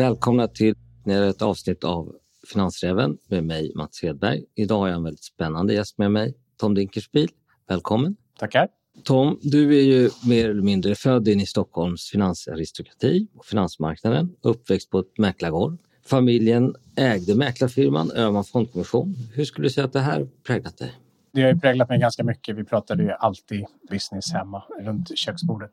Välkomna 0.00 0.48
till 0.48 0.74
ett 1.06 1.42
avsnitt 1.42 1.84
av 1.84 2.14
Finansräven 2.52 3.18
med 3.28 3.44
mig 3.44 3.72
Mats 3.74 4.02
Hedberg. 4.02 4.44
Idag 4.54 4.78
har 4.78 4.88
jag 4.88 4.96
en 4.96 5.02
väldigt 5.02 5.24
spännande 5.24 5.74
gäst 5.74 5.98
med 5.98 6.10
mig, 6.12 6.34
Tom 6.56 6.74
Dinkelspiel. 6.74 7.28
Välkommen! 7.68 8.16
Tackar! 8.38 8.68
Tom, 9.04 9.38
du 9.42 9.78
är 9.78 9.82
ju 9.82 10.10
mer 10.28 10.50
eller 10.50 10.62
mindre 10.62 10.94
född 10.94 11.28
in 11.28 11.40
i 11.40 11.46
Stockholms 11.46 12.10
finansaristokrati 12.10 13.28
och 13.34 13.46
finansmarknaden, 13.46 14.36
uppväxt 14.42 14.90
på 14.90 14.98
ett 14.98 15.18
mäklargård. 15.18 15.78
Familjen 16.06 16.74
ägde 16.96 17.34
mäklarfirman 17.34 18.10
Öhman 18.10 18.44
Fondkommission. 18.44 19.14
Hur 19.34 19.44
skulle 19.44 19.66
du 19.66 19.70
säga 19.70 19.84
att 19.84 19.92
det 19.92 20.00
här 20.00 20.28
präglat 20.46 20.78
dig? 20.78 20.92
Det 21.32 21.42
har 21.42 21.52
ju 21.52 21.60
präglat 21.60 21.88
mig 21.88 21.98
ganska 21.98 22.24
mycket. 22.24 22.56
Vi 22.56 22.64
pratade 22.64 23.02
ju 23.02 23.10
alltid 23.10 23.64
business 23.90 24.32
hemma 24.32 24.62
runt 24.82 25.18
köksbordet. 25.18 25.72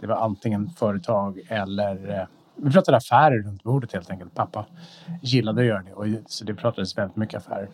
Det 0.00 0.06
var 0.06 0.16
antingen 0.16 0.70
företag 0.70 1.40
eller 1.48 2.20
eh, 2.20 2.26
vi 2.56 2.70
pratade 2.70 2.96
affärer 2.96 3.42
runt 3.42 3.62
bordet 3.62 3.92
helt 3.92 4.10
enkelt. 4.10 4.34
Pappa 4.34 4.66
gillade 5.22 5.60
att 5.60 5.66
göra 5.66 5.82
det 5.82 5.92
och 5.92 6.06
så 6.26 6.44
det 6.44 6.54
pratades 6.54 6.98
väldigt 6.98 7.16
mycket 7.16 7.36
affärer. 7.36 7.68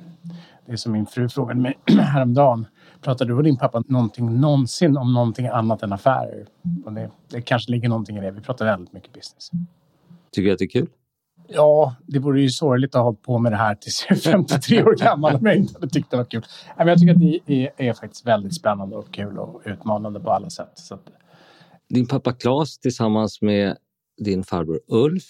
Det 0.66 0.72
är 0.72 0.77
som 0.77 0.92
min 0.92 1.06
fru 1.06 1.28
frågade 1.28 1.60
mig 1.60 1.78
häromdagen. 1.98 2.66
Pratade 3.00 3.30
du 3.30 3.34
och 3.36 3.42
din 3.42 3.56
pappa 3.56 3.82
någonting 3.88 4.41
någonsin 4.41 4.96
om 4.96 5.14
någonting 5.14 5.46
annat 5.46 5.82
än 5.82 5.92
affärer? 5.92 6.46
Och 6.84 6.92
det, 6.92 7.10
det 7.28 7.42
kanske 7.42 7.70
ligger 7.70 7.88
någonting 7.88 8.16
i 8.16 8.20
det. 8.20 8.30
Vi 8.30 8.41
pratar 8.41 8.64
väldigt 8.64 8.92
mycket 8.92 9.12
business. 9.12 9.50
Tycker 10.32 10.46
du 10.46 10.52
att 10.52 10.58
det 10.58 10.64
är 10.64 10.68
kul? 10.68 10.88
Ja, 11.48 11.94
det 12.06 12.19
vore 12.19 12.41
ju 12.41 12.48
sorgligt 12.48 12.94
att 12.94 12.98
ha 12.98 13.05
hållit 13.05 13.22
på 13.22 13.38
med 13.38 13.52
det 13.52 13.56
här 13.56 13.74
tills 13.74 14.06
jag 14.08 14.19
är 14.19 14.22
53 14.33 14.83
år 14.83 14.94
gammal 14.94 15.34
om 15.34 15.46
jag 15.46 15.56
inte 15.56 15.74
hade 15.74 15.88
tyckt 15.88 16.10
det 16.10 16.16
var 16.16 16.24
kul. 16.24 16.42
Men 16.77 16.88
jag 16.88 16.98
tycker 16.98 17.14
att 17.14 17.46
det 17.46 17.70
är, 17.77 17.92
faktiskt 17.92 18.27
väldigt 18.27 18.55
spännande 18.55 18.96
och 18.96 19.12
kul 19.14 19.39
och 19.39 19.62
utmanande 19.64 20.20
på 20.20 20.30
alla 20.30 20.50
sätt. 20.50 20.69
Din 21.89 22.06
pappa 22.06 22.33
Claes 22.33 22.78
tillsammans 22.78 23.42
med 23.42 23.77
din 24.18 24.44
farbror 24.44 24.80
Ulf 24.86 25.24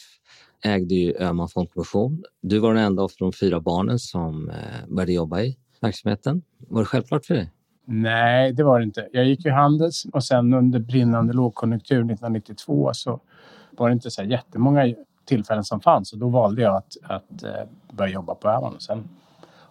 ägde 0.65 0.95
ju 0.95 1.15
Öhman 1.17 1.49
Fondkommission. 1.49 2.23
Du 2.41 2.59
var 2.59 2.75
den 2.75 2.83
enda 2.83 3.03
av 3.03 3.11
de 3.19 3.33
fyra 3.33 3.61
barnen 3.61 3.99
som 3.99 4.51
eh, 4.51 4.57
började 4.89 5.13
jobba 5.13 5.41
i 5.41 5.57
verksamheten. 5.81 6.43
Var 6.59 6.81
det 6.81 6.87
självklart 6.87 7.27
för 7.27 7.35
dig? 7.35 7.53
Nej, 7.85 8.53
det 8.53 8.65
var 8.65 8.79
det 8.79 8.85
inte. 8.85 9.09
Jag 9.13 9.25
gick 9.25 9.45
ju 9.45 9.51
Handels 9.51 10.07
och 10.13 10.25
sen 10.25 10.55
under 10.55 10.79
brinnande 10.79 11.33
lågkonjunktur 11.33 11.97
1992 11.97 12.91
så 12.95 13.21
var 13.71 13.89
det 13.89 13.93
inte 13.93 14.11
så 14.11 14.23
jättemånga 14.23 14.95
tillfällen 15.25 15.65
som 15.65 15.81
fanns 15.81 16.13
och 16.13 16.19
då 16.19 16.29
valde 16.29 16.63
jag 16.63 16.77
att, 16.77 16.97
att 17.03 17.43
eh, 17.43 17.51
börja 17.93 18.13
jobba 18.13 18.35
på 18.35 18.49
Öhman 18.49 18.75
och 18.75 18.83
sen 18.83 19.09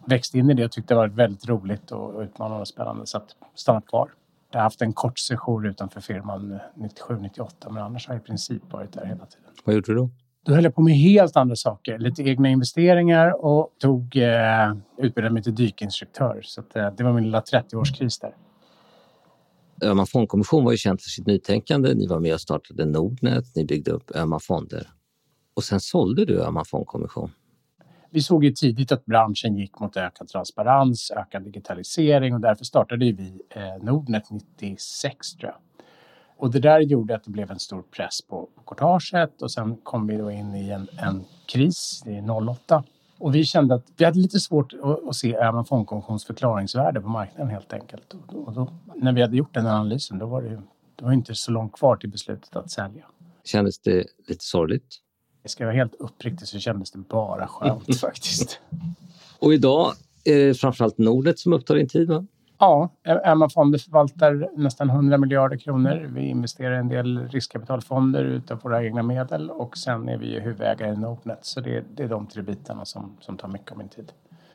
växte 0.06 0.40
in 0.40 0.50
i 0.50 0.54
det 0.54 0.66
och 0.66 0.72
tyckte 0.72 0.94
det 0.94 0.98
var 0.98 1.08
väldigt 1.08 1.48
roligt 1.48 1.92
och 1.92 2.22
utmanande 2.22 2.62
och 2.62 2.68
spännande 2.68 3.06
så 3.06 3.18
att 3.18 3.36
stanna 3.56 3.82
kvar. 3.82 4.10
Jag 4.52 4.60
har 4.60 4.64
haft 4.64 4.82
en 4.82 4.94
kort 4.94 5.20
session 5.20 5.66
utanför 5.66 6.02
firman 6.02 6.60
97-98 7.10 7.50
men 7.70 7.84
annars 7.84 8.08
har 8.08 8.16
jag 8.16 8.22
i 8.22 8.26
princip 8.26 8.62
varit 8.72 8.94
där 8.94 9.06
hela 9.06 9.26
tiden. 9.26 9.50
Vad 9.64 9.76
gjorde 9.76 9.92
du 9.92 9.96
då? 9.96 10.10
Då 10.46 10.54
höll 10.54 10.64
jag 10.64 10.76
på 10.76 10.82
med 10.82 10.94
helt 10.94 11.38
andra 11.38 11.56
saker. 11.56 12.00
Lite 12.00 12.24
egna 12.24 12.50
investeringar 12.50 13.46
och 13.46 13.76
tog, 13.80 14.18
eh, 14.18 14.76
utbildade 14.98 15.34
mig 15.34 15.44
till 15.44 15.56
dykinstruktör. 15.56 16.42
Så 16.44 16.62
att, 16.62 16.76
eh, 16.76 16.90
det 16.98 17.04
var 17.04 17.14
min 17.14 17.24
lilla 17.24 17.42
30-årskris 17.42 18.22
där. 18.22 18.36
Öhman 19.90 20.08
Fondkommission 20.08 20.64
var 20.64 20.72
ju 20.72 20.78
känt 20.78 21.02
för 21.02 21.10
sitt 21.10 21.28
nytänkande. 21.28 21.94
Ni 21.94 22.08
var 22.08 22.20
med 22.20 22.34
och 22.34 22.42
startade 22.42 22.86
Nordnet, 22.86 23.46
ni 23.56 23.66
byggde 23.66 23.92
upp 23.92 24.12
Öhman 24.16 24.40
Fonder. 24.40 24.88
Och 25.54 25.64
sen 25.64 25.80
sålde 25.80 26.26
du 26.26 26.42
Öhman 26.42 26.66
Fondkommission. 26.66 27.32
Vi 28.14 28.22
såg 28.22 28.44
ju 28.44 28.52
tidigt 28.52 28.92
att 28.92 29.06
branschen 29.06 29.58
gick 29.58 29.80
mot 29.80 29.98
ökad 29.98 30.28
transparens, 30.28 31.12
ökad 31.12 31.44
digitalisering 31.44 32.34
och 32.34 32.40
därför 32.40 32.66
startade 32.66 33.06
vi 33.06 33.42
eh, 33.50 33.84
Nordnet 33.84 34.24
96 34.32 35.34
tror 35.34 35.52
jag. 35.52 35.86
Och 36.38 36.52
det 36.52 36.60
där 36.60 36.80
gjorde 36.80 37.16
att 37.16 37.24
det 37.24 37.32
blev 37.32 37.52
en 37.52 37.60
stor 37.60 37.82
press 37.82 38.22
på, 38.22 38.50
på 38.56 38.62
courtaget 38.76 39.42
och 39.42 39.52
sen 39.52 39.78
kom 39.84 40.08
vi 40.08 40.18
då 40.18 40.32
in 40.32 40.56
i 40.56 40.70
en, 40.70 40.88
en 40.98 41.26
kris 41.46 42.04
i 42.06 42.22
08. 42.50 42.84
Och 43.18 43.36
vi 43.36 43.44
kände 43.44 43.76
att 43.76 43.86
vi 43.98 44.06
hade 44.06 44.20
lite 44.20 44.40
svårt 44.40 44.74
att, 45.08 45.16
se 45.16 45.34
även 45.34 45.66
Fondkommissions 45.66 46.26
förklaringsvärde 46.26 47.02
på 47.02 47.10
marknaden 47.10 47.50
helt 47.50 47.74
enkelt. 47.74 48.14
Och, 48.14 48.34
då, 48.34 48.38
och 48.38 48.54
då, 48.54 48.74
när 48.96 49.14
vi 49.14 49.22
hade 49.22 49.38
gjort 49.38 49.54
den 49.54 49.68
analysen 49.68 50.18
då 50.18 50.26
var 50.26 50.42
det, 50.42 50.62
det 50.96 51.06
var 51.06 51.12
inte 51.12 51.36
så 51.36 51.52
långt 51.52 51.74
kvar 51.74 51.96
till 51.96 52.10
beslutet 52.10 52.56
att 52.56 52.72
sälja. 52.72 53.06
Kändes 53.44 53.80
det 53.80 54.06
lite 54.28 54.46
sorgligt? 54.46 54.98
Ska 55.46 55.64
jag 55.64 55.68
vara 55.68 55.78
helt 55.78 55.96
uppriktig 55.96 56.48
så 56.48 56.60
kändes 56.60 56.92
det 56.92 57.00
bara 57.00 57.48
skönt 57.48 57.96
faktiskt. 58.00 58.60
Och 59.40 59.54
idag 59.54 59.94
är 60.24 60.48
det 60.48 60.54
framförallt 60.54 60.98
Nordnet 60.98 61.40
som 61.40 61.54
upptar 61.54 61.76
din 61.76 61.88
tid 61.88 62.10
va? 62.10 62.26
Ja, 62.60 62.90
Emma 63.24 63.50
Fonder 63.50 63.80
förvaltar 63.80 64.50
nästan 64.58 64.90
100 64.90 65.18
miljarder 65.18 65.58
kronor. 65.58 66.10
Vi 66.14 66.22
investerar 66.22 66.76
i 66.76 66.78
en 66.78 66.88
del 66.88 67.30
riskkapitalfonder 67.30 68.24
utav 68.24 68.60
våra 68.62 68.84
egna 68.86 69.04
medel 69.04 69.50
och 69.50 69.78
sen 69.78 70.10
är 70.10 70.18
vi 70.18 70.40
huvudägare 70.40 70.94
i 70.94 70.98
Nordnet. 70.98 71.40
Så 71.42 71.62
det, 71.62 71.84
det 71.96 72.04
är 72.04 72.08
de 72.08 72.28
tre 72.28 72.42
bitarna 72.42 72.86
som, 72.86 73.18
som 73.20 73.38
tar 73.38 73.48
mycket 73.48 73.72
av 73.72 73.78
min 73.78 73.90
tid. 73.90 74.12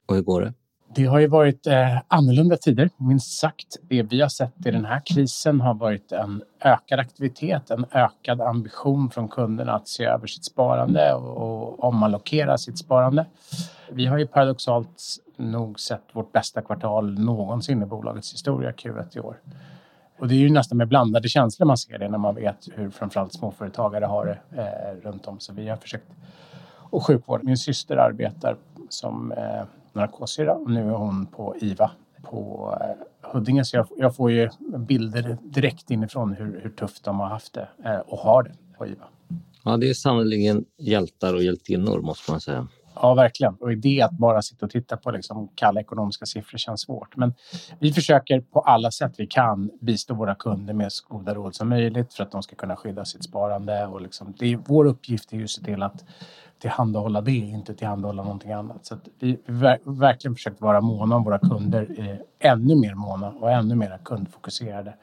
Och 0.07 0.15
hur 0.15 0.23
går 0.23 0.41
det? 0.41 0.55
Det 0.95 1.05
har 1.05 1.19
ju 1.19 1.27
varit 1.27 1.67
eh, 1.67 1.99
annorlunda 2.09 2.57
tider, 2.57 2.91
minst 2.97 3.39
sagt. 3.39 3.77
Det 3.83 4.03
vi 4.03 4.21
har 4.21 4.29
sett 4.29 4.67
i 4.67 4.71
den 4.71 4.85
här 4.85 5.03
krisen 5.05 5.61
har 5.61 5.75
varit 5.75 6.13
en 6.13 6.43
ökad 6.61 6.99
aktivitet, 6.99 7.71
en 7.71 7.87
ökad 7.91 8.41
ambition 8.41 9.11
från 9.11 9.29
kunderna 9.29 9.73
att 9.73 9.89
se 9.89 10.05
över 10.05 10.27
sitt 10.27 10.45
sparande 10.45 11.15
och, 11.15 11.37
och 11.37 11.85
omallokera 11.85 12.59
sitt 12.59 12.79
sparande. 12.79 13.27
Vi 13.93 14.07
har 14.07 14.19
ju 14.19 14.27
paradoxalt 14.27 15.03
nog 15.37 15.81
sett 15.81 16.05
vårt 16.13 16.33
bästa 16.33 16.63
kvartal 16.63 17.19
någonsin 17.19 17.83
i 17.83 17.87
bolagets 17.87 18.33
historia, 18.33 18.71
Q1 18.71 19.17
i 19.17 19.21
år. 19.21 19.37
Och 20.19 20.29
det 20.29 20.35
är 20.35 20.39
ju 20.39 20.51
nästan 20.51 20.79
med 20.79 20.89
blandade 20.89 21.29
känslor 21.29 21.67
man 21.67 21.79
ser 21.79 21.99
det 21.99 22.09
när 22.09 22.19
man 22.19 22.35
vet 22.35 22.69
hur 22.75 22.91
framförallt 22.91 23.33
småföretagare 23.33 24.05
har 24.05 24.27
det 24.27 24.63
eh, 24.63 25.09
runt 25.09 25.27
om. 25.27 25.41
Så 25.41 25.53
vi 25.53 25.69
har 25.69 25.77
försökt 25.77 26.07
och 26.91 27.07
sjukvård. 27.07 27.45
Min 27.45 27.57
syster 27.57 27.97
arbetar 27.97 28.57
som 28.89 29.33
eh, 29.33 29.63
narkossyra 29.97 30.55
och 30.55 30.71
nu 30.71 30.89
är 30.89 30.95
hon 30.95 31.27
på 31.27 31.57
IVA 31.61 31.91
på 32.23 32.73
eh, 32.81 33.31
Huddinge. 33.33 33.65
Så 33.65 33.77
jag, 33.77 33.89
jag, 33.97 34.17
får 34.17 34.31
ju 34.31 34.51
bilder 34.79 35.39
direkt 35.43 35.91
inifrån 35.91 36.33
hur, 36.33 36.61
hur 36.63 36.71
tufft 36.71 37.05
de 37.05 37.21
har 37.21 37.27
haft 37.27 37.53
det 37.55 37.69
eh, 37.85 37.99
och 37.99 38.19
har 38.19 38.43
det 38.43 38.53
på 38.79 38.87
IVA. 38.87 39.05
Ja, 39.65 39.77
det 39.77 39.91
är 39.91 39.95
sannerligen 39.95 40.65
hjältar 40.79 41.35
och 41.35 41.43
hjältinnor 41.43 42.01
måste 42.01 42.31
man 42.31 42.41
säga. 42.41 42.69
Ja, 43.03 43.15
verkligen. 43.15 43.55
Och 43.55 43.77
det 43.77 44.03
att 44.03 44.11
bara 44.11 44.43
sitta 44.43 44.67
och 44.67 44.73
titta 44.73 44.97
på 44.97 45.11
liksom 45.11 45.49
kalla 45.55 45.81
ekonomiska 45.81 46.27
siffror 46.27 46.59
känns 46.59 46.81
svårt. 46.81 47.17
Men 47.17 47.35
vi 47.79 47.93
försöker 47.93 48.41
på 48.41 48.61
alla 48.61 48.91
sätt 48.91 49.15
vi 49.19 49.27
kan 49.27 49.71
bistå 49.81 50.15
våra 50.15 50.35
kunder 50.35 50.75
med 50.75 50.93
så 50.93 51.05
goda 51.09 51.35
råd 51.35 51.55
som 51.55 51.69
möjligt 51.69 52.15
för 52.15 52.23
att 52.23 52.31
de 52.31 52.43
ska 52.43 52.57
kunna 52.57 52.77
skydda 52.77 53.05
sitt 53.05 53.25
sparande. 53.25 53.87
Och 53.87 54.01
liksom, 54.01 54.35
det 54.39 54.53
är, 54.53 54.57
vår 54.67 54.85
uppgift 54.85 55.33
är 55.33 55.37
ju 55.37 55.45
att 55.45 55.51
se 55.51 55.63
till 55.63 55.83
att 55.83 56.05
tillhandahålla 56.59 57.21
det, 57.21 57.33
inte 57.33 57.75
tillhandahålla 57.75 58.23
någonting 58.23 58.53
annat. 58.53 58.87
Så 58.87 58.99
vi 59.19 59.39
ver 59.47 59.79
verkligen 59.85 60.35
försökt 60.35 60.61
vara 60.61 60.81
måna 60.81 61.17
om 61.17 61.25
våra 61.25 61.39
kunder, 61.39 61.95
eh, 61.99 62.51
ännu 62.53 62.77
mer 62.77 62.95
måna 62.95 63.31
och 63.31 63.51
ännu 63.51 63.75
mer 63.75 63.99
kundfokuserade 64.05 64.95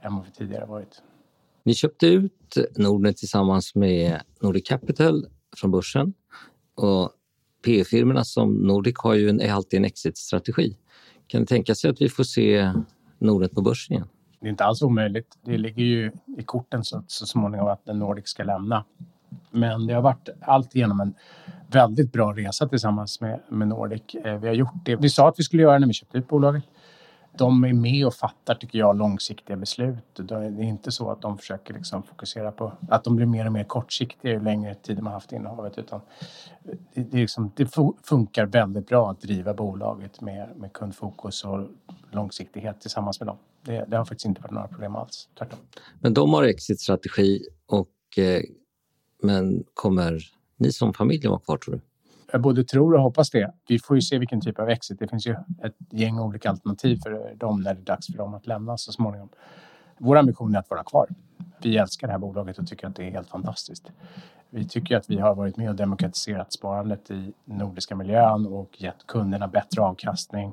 än 0.00 0.14
vad 0.14 0.24
vi 0.24 0.30
tidigare 0.30 0.66
varit. 0.66 1.02
Ni 1.64 1.74
köpte 1.74 2.06
ut 2.06 2.56
Nordnet 2.76 3.16
tillsammans 3.16 3.74
med 3.74 4.20
Nordic 4.40 4.68
Capital 4.68 5.26
från 5.56 5.70
börsen 5.70 6.14
och 6.74 7.10
P-firmorna 7.64 8.24
som 8.24 8.54
Nordic 8.54 8.94
har 8.98 9.14
ju 9.14 9.28
en, 9.28 9.50
alltid 9.50 9.78
en 9.78 9.84
exit-strategi. 9.84 10.76
Kan 11.26 11.40
det 11.40 11.46
tänka 11.46 11.74
sig 11.74 11.90
att 11.90 12.00
vi 12.00 12.08
får 12.08 12.24
se 12.24 12.72
Nordnet 13.18 13.54
på 13.54 13.62
börsen 13.62 13.96
igen? 13.96 14.08
Det 14.40 14.46
är 14.46 14.50
inte 14.50 14.64
alls 14.64 14.82
omöjligt. 14.82 15.38
Det 15.44 15.58
ligger 15.58 15.82
ju 15.82 16.12
i 16.38 16.42
korten 16.42 16.84
så, 16.84 17.04
så 17.06 17.26
småningom 17.26 17.68
att 17.68 17.86
Nordic 17.86 18.28
ska 18.28 18.44
lämna. 18.44 18.84
Men 19.50 19.86
det 19.86 19.94
har 19.94 20.02
varit 20.02 20.28
alltigenom 20.40 21.00
en 21.00 21.14
väldigt 21.66 22.12
bra 22.12 22.32
resa 22.32 22.68
tillsammans 22.68 23.20
med, 23.20 23.40
med 23.48 23.68
Nordic. 23.68 24.14
Eh, 24.24 24.38
vi 24.38 24.48
har 24.48 24.54
gjort 24.54 24.84
det 24.84 24.96
vi 24.96 25.08
sa 25.08 25.28
att 25.28 25.38
vi 25.38 25.42
skulle 25.42 25.62
göra 25.62 25.78
när 25.78 25.86
vi 25.86 25.92
köpte 25.92 26.18
ut 26.18 26.28
bolaget. 26.28 26.64
De 27.38 27.64
är 27.64 27.72
med 27.72 28.06
och 28.06 28.14
fattar, 28.14 28.54
tycker 28.54 28.78
jag, 28.78 28.96
långsiktiga 28.96 29.56
beslut. 29.56 30.04
Det 30.14 30.34
är 30.34 30.62
inte 30.62 30.92
så 30.92 31.10
att 31.10 31.22
de 31.22 31.38
försöker 31.38 31.74
liksom 31.74 32.02
fokusera 32.02 32.52
på 32.52 32.72
att 32.88 33.04
de 33.04 33.16
blir 33.16 33.26
mer 33.26 33.46
och 33.46 33.52
mer 33.52 33.64
kortsiktiga 33.64 34.32
ju 34.32 34.40
längre 34.40 34.74
tid 34.74 34.96
de 34.96 35.06
har 35.06 35.12
haft 35.12 35.32
innehavet. 35.32 35.78
Utan 35.78 36.00
det, 36.94 37.02
det, 37.02 37.16
liksom, 37.16 37.52
det 37.56 37.68
funkar 38.02 38.46
väldigt 38.46 38.86
bra 38.86 39.10
att 39.10 39.20
driva 39.20 39.54
bolaget 39.54 40.20
med, 40.20 40.48
med 40.56 40.72
kundfokus 40.72 41.44
och 41.44 41.68
långsiktighet 42.10 42.80
tillsammans 42.80 43.20
med 43.20 43.26
dem. 43.26 43.36
Det, 43.64 43.84
det 43.88 43.96
har 43.96 44.04
faktiskt 44.04 44.26
inte 44.26 44.40
varit 44.40 44.52
några 44.52 44.68
problem 44.68 44.96
alls, 44.96 45.28
tvärtom. 45.38 45.58
Men 46.00 46.14
de 46.14 46.34
har 46.34 46.42
exit-strategi 46.42 47.40
och 47.66 48.18
eh, 48.18 48.40
men 49.22 49.64
kommer 49.74 50.18
ni 50.56 50.72
som 50.72 50.94
familj 50.94 51.28
vara 51.28 51.40
kvar 51.40 51.56
tror 51.56 51.74
du? 51.74 51.80
Jag 52.32 52.40
både 52.40 52.64
tror 52.64 52.94
och 52.94 53.02
hoppas 53.02 53.30
det. 53.30 53.52
Vi 53.68 53.78
får 53.78 53.96
ju 53.96 54.02
se 54.02 54.18
vilken 54.18 54.40
typ 54.40 54.58
av 54.58 54.68
exit. 54.68 54.98
Det 54.98 55.08
finns 55.08 55.26
ju 55.26 55.32
ett 55.62 55.76
gäng 55.90 56.18
olika 56.18 56.50
alternativ 56.50 56.98
för 57.02 57.34
dem 57.34 57.60
när 57.60 57.74
det 57.74 57.80
är 57.80 57.84
dags 57.84 58.06
för 58.06 58.18
dem 58.18 58.34
att 58.34 58.46
lämna 58.46 58.76
så 58.76 58.92
småningom. 58.92 59.28
Vår 59.98 60.16
ambition 60.16 60.54
är 60.54 60.58
att 60.58 60.70
vara 60.70 60.84
kvar. 60.84 61.06
Vi 61.62 61.76
älskar 61.76 62.06
det 62.06 62.12
här 62.12 62.18
bolaget 62.18 62.58
och 62.58 62.66
tycker 62.66 62.86
att 62.86 62.96
det 62.96 63.04
är 63.04 63.10
helt 63.10 63.28
fantastiskt. 63.28 63.90
Vi 64.50 64.68
tycker 64.68 64.96
att 64.96 65.10
vi 65.10 65.18
har 65.18 65.34
varit 65.34 65.56
med 65.56 65.70
och 65.70 65.76
demokratiserat 65.76 66.52
sparandet 66.52 67.10
i 67.10 67.32
nordiska 67.44 67.96
miljön 67.96 68.46
och 68.46 68.82
gett 68.82 69.06
kunderna 69.06 69.48
bättre 69.48 69.82
avkastning 69.82 70.52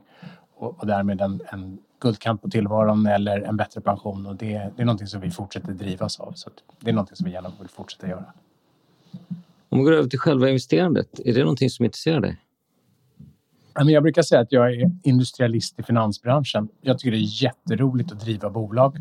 och, 0.55 0.79
och 0.79 0.87
därmed 0.87 1.21
en, 1.21 1.41
en 1.45 1.79
guldkant 1.99 2.41
på 2.41 2.49
tillvaron 2.49 3.05
eller 3.05 3.41
en 3.41 3.57
bättre 3.57 3.81
pension. 3.81 4.25
Och 4.25 4.35
det, 4.35 4.71
det 4.75 4.81
är 4.81 4.85
någonting 4.85 5.07
som 5.07 5.21
vi 5.21 5.31
fortsätter 5.31 5.73
drivas 5.73 6.19
av. 6.19 6.31
Så 6.31 6.49
det 6.79 6.89
är 6.89 6.93
någonting 6.93 7.15
som 7.15 7.25
vi 7.25 7.31
gärna 7.31 7.51
vill 7.59 7.69
fortsätta 7.69 8.07
göra. 8.07 8.33
Om 9.69 9.79
vi 9.79 9.83
går 9.83 9.91
över 9.91 10.09
till 10.09 10.19
själva 10.19 10.49
investerandet, 10.49 11.19
är 11.25 11.33
det 11.33 11.39
någonting 11.39 11.69
som 11.69 11.85
intresserar 11.85 12.19
dig? 12.19 12.37
Jag 13.85 14.03
brukar 14.03 14.21
säga 14.21 14.41
att 14.41 14.51
jag 14.51 14.73
är 14.73 14.91
industrialist 15.03 15.79
i 15.79 15.83
finansbranschen. 15.83 16.69
Jag 16.81 16.99
tycker 16.99 17.11
det 17.11 17.17
är 17.17 17.43
jätteroligt 17.43 18.11
att 18.11 18.19
driva 18.19 18.49
bolag 18.49 18.97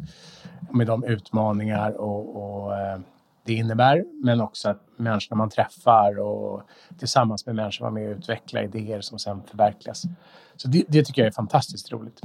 med 0.70 0.86
de 0.86 1.04
utmaningar 1.04 2.00
och, 2.00 2.36
och 2.36 2.78
eh, 2.78 2.98
det 3.44 3.54
innebär, 3.54 4.04
men 4.24 4.40
också 4.40 4.68
att 4.68 4.82
människorna 4.96 5.38
man 5.38 5.50
träffar 5.50 6.18
och 6.18 6.62
tillsammans 6.98 7.46
med 7.46 7.54
människor 7.54 7.84
vara 7.84 7.94
med 7.94 8.10
och 8.10 8.16
utveckla 8.16 8.62
idéer 8.62 9.00
som 9.00 9.18
sen 9.18 9.42
förverkligas. 9.50 10.02
Så 10.56 10.68
det, 10.68 10.84
det 10.88 11.04
tycker 11.04 11.22
jag 11.22 11.26
är 11.26 11.32
fantastiskt 11.32 11.92
roligt. 11.92 12.20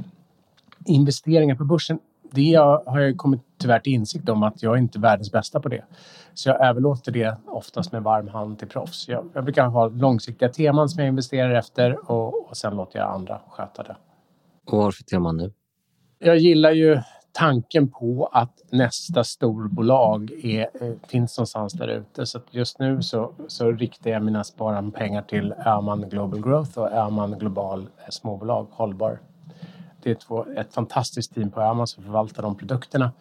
Investeringar 0.86 1.54
på 1.54 1.64
börsen, 1.64 1.98
det 2.30 2.54
har 2.86 3.00
jag 3.00 3.16
kommit 3.16 3.51
tyvärr 3.62 3.78
till 3.78 3.92
insikt 3.92 4.28
om 4.28 4.42
att 4.42 4.62
jag 4.62 4.74
är 4.74 4.78
inte 4.78 4.98
världens 4.98 5.32
bästa 5.32 5.60
på 5.60 5.68
det. 5.68 5.84
Så 6.34 6.48
jag 6.48 6.60
överlåter 6.60 7.12
det 7.12 7.36
oftast 7.46 7.92
med 7.92 8.02
varm 8.02 8.28
hand 8.28 8.58
till 8.58 8.68
proffs. 8.68 9.08
Jag, 9.08 9.28
jag 9.34 9.44
brukar 9.44 9.66
ha 9.66 9.88
långsiktiga 9.88 10.48
teman 10.48 10.88
som 10.88 11.00
jag 11.00 11.08
investerar 11.08 11.54
efter 11.54 12.10
och, 12.10 12.48
och 12.50 12.56
sen 12.56 12.76
låter 12.76 12.98
jag 12.98 13.14
andra 13.14 13.40
sköta 13.50 13.82
det. 13.82 13.96
Och 14.66 14.72
vad 14.72 14.82
har 14.82 14.90
du 14.90 14.96
för 14.96 15.04
teman 15.04 15.36
nu? 15.36 15.52
Jag 16.18 16.36
gillar 16.36 16.72
ju 16.72 17.00
tanken 17.32 17.90
på 17.90 18.28
att 18.32 18.62
nästa 18.70 19.24
storbolag 19.24 20.30
är, 20.42 20.60
eh, 20.60 20.92
finns 21.08 21.38
någonstans 21.38 21.72
där 21.72 21.88
ute. 21.88 22.26
Så 22.26 22.40
just 22.50 22.78
nu 22.78 23.02
så, 23.02 23.32
så 23.46 23.72
riktar 23.72 24.10
jag 24.10 24.22
mina 24.22 24.44
sparande 24.44 24.98
pengar 24.98 25.22
till 25.22 25.52
Öhman 25.66 26.08
Global 26.08 26.42
Growth 26.42 26.78
och 26.78 26.92
Öhman 26.92 27.38
Global 27.38 27.80
eh, 27.80 27.86
småbolag 28.10 28.66
Hållbar. 28.70 29.18
Det 30.02 30.10
är 30.10 30.14
två, 30.14 30.46
ett 30.56 30.74
fantastiskt 30.74 31.34
team 31.34 31.50
på 31.50 31.60
Öhman 31.60 31.86
som 31.86 32.04
förvaltar 32.04 32.42
de 32.42 32.56
produkterna 32.56 33.12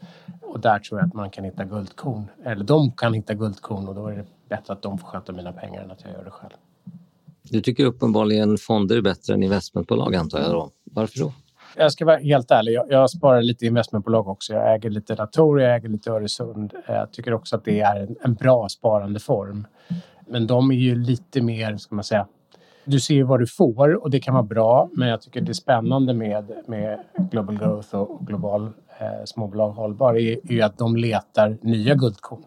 och 0.41 0.59
där 0.59 0.79
tror 0.79 0.99
jag 0.99 1.07
att 1.07 1.13
man 1.13 1.29
kan 1.29 1.43
hitta 1.43 1.65
guldkorn. 1.65 2.27
Eller 2.45 2.65
de 2.65 2.91
kan 2.91 3.13
hitta 3.13 3.33
guldkorn 3.33 3.87
och 3.87 3.95
då 3.95 4.07
är 4.07 4.15
det 4.15 4.25
bättre 4.49 4.73
att 4.73 4.81
de 4.81 4.97
får 4.97 5.07
sköta 5.07 5.31
mina 5.31 5.53
pengar 5.53 5.83
än 5.83 5.91
att 5.91 6.01
jag 6.01 6.11
gör 6.11 6.23
det 6.23 6.31
själv. 6.31 6.53
Du 7.43 7.61
tycker 7.61 7.85
uppenbarligen 7.85 8.57
fonder 8.57 8.97
är 8.97 9.01
bättre 9.01 9.33
än 9.33 9.43
investmentbolag 9.43 10.15
antar 10.15 10.39
jag 10.39 10.51
då. 10.51 10.71
Varför 10.83 11.19
då? 11.19 11.33
Jag 11.77 11.91
ska 11.91 12.05
vara 12.05 12.17
helt 12.17 12.51
ärlig, 12.51 12.73
jag, 12.73 12.85
jag 12.89 13.09
sparar 13.09 13.41
lite 13.41 13.65
i 13.65 13.67
investmentbolag 13.67 14.27
också. 14.27 14.53
Jag 14.53 14.75
äger 14.75 14.89
lite 14.89 15.15
datorer, 15.15 15.67
jag 15.67 15.75
äger 15.75 15.89
lite 15.89 16.11
Öresund. 16.11 16.73
Jag 16.87 17.11
tycker 17.11 17.33
också 17.33 17.55
att 17.55 17.65
det 17.65 17.79
är 17.79 17.95
en, 17.95 18.15
en 18.23 18.33
bra 18.33 18.69
sparandeform. 18.69 19.67
Men 20.27 20.47
de 20.47 20.71
är 20.71 20.75
ju 20.75 20.95
lite 20.95 21.41
mer, 21.41 21.77
ska 21.77 21.95
man 21.95 22.03
säga, 22.03 22.27
du 22.85 22.99
ser 22.99 23.23
vad 23.23 23.39
du 23.39 23.47
får 23.47 24.03
och 24.03 24.09
det 24.09 24.19
kan 24.19 24.33
vara 24.33 24.43
bra. 24.43 24.89
Men 24.93 25.07
jag 25.07 25.21
tycker 25.21 25.41
det 25.41 25.51
är 25.51 25.53
spännande 25.53 26.13
med, 26.13 26.51
med 26.67 26.99
Global 27.31 27.57
Growth 27.57 27.95
och 27.95 28.27
global 28.27 28.63
eh, 28.99 29.25
småbolag 29.25 29.71
hållbar 29.71 30.17
är, 30.17 30.51
ju 30.51 30.61
att 30.61 30.77
de 30.77 30.95
letar 30.95 31.57
nya 31.61 31.95
guldkorn. 31.95 32.43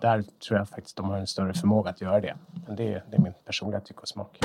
Där 0.00 0.24
tror 0.48 0.58
jag 0.58 0.68
faktiskt 0.68 0.96
de 0.96 1.10
har 1.10 1.18
en 1.18 1.26
större 1.26 1.54
förmåga 1.54 1.90
att 1.90 2.00
göra 2.00 2.20
det. 2.20 2.34
Men 2.66 2.76
det 2.76 2.82
är, 2.82 3.04
det 3.10 3.16
är 3.16 3.20
min 3.20 3.32
personliga 3.44 3.80
tycke 3.80 4.00
och 4.00 4.08
smak. 4.08 4.38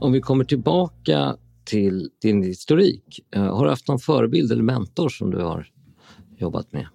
Om 0.00 0.12
vi 0.12 0.20
kommer 0.20 0.44
tillbaka 0.44 1.36
till 1.64 2.10
din 2.22 2.42
historik. 2.42 3.20
Eh, 3.34 3.56
har 3.56 3.64
du 3.64 3.70
haft 3.70 3.88
någon 3.88 3.98
förebild 3.98 4.52
eller 4.52 4.62
mentor 4.62 5.08
som 5.08 5.30
du 5.30 5.42
har 5.42 5.66
jobbat 6.36 6.72
med? 6.72 6.86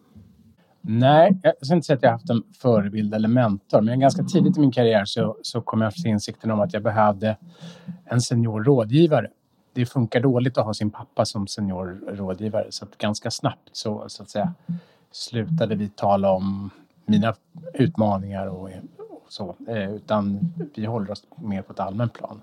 Nej, 0.82 1.40
jag 1.44 1.66
ska 1.66 1.76
inte 1.76 1.86
säga 1.86 1.98
att 1.98 2.04
jag 2.04 2.10
har 2.10 2.14
haft 2.18 2.30
en 2.30 2.44
förebild 2.62 3.14
eller 3.14 3.28
mentor, 3.28 3.82
men 3.82 4.00
ganska 4.00 4.24
tidigt 4.24 4.58
i 4.58 4.60
min 4.60 4.72
karriär 4.72 5.06
så, 5.06 5.38
så 5.42 5.62
kom 5.62 5.82
jag 5.82 5.94
till 5.94 6.08
insikten 6.08 6.52
om 6.52 6.60
att 6.60 6.74
jag 6.74 6.84
behövde 6.84 7.38
en 8.06 8.22
senior 8.22 8.64
rådgivare. 8.64 9.28
Det 9.74 9.86
funkar 9.86 10.20
dåligt 10.20 10.58
att 10.58 10.66
ha 10.66 10.74
sin 10.74 10.90
pappa 10.90 11.26
som 11.26 11.48
senior 11.48 12.16
rådgivare, 12.16 12.68
så 12.70 12.86
att 12.86 12.98
ganska 12.98 13.32
snabbt 13.32 13.70
så, 13.72 14.04
så 14.08 14.24
att 14.24 14.30
säga, 14.30 14.54
slutade 15.12 15.76
vi 15.76 15.90
tala 15.90 16.32
om 16.32 16.70
mina 17.06 17.36
utmaningar 17.74 18.48
och, 18.48 18.70
och 18.98 19.26
så, 19.28 19.56
eh, 19.68 19.92
utan 19.96 20.40
vi 20.76 20.86
håller 20.86 21.12
oss 21.12 21.24
mer 21.36 21.62
på 21.62 21.74
ett 21.74 21.80
allmänt 21.80 22.14
plan. 22.14 22.42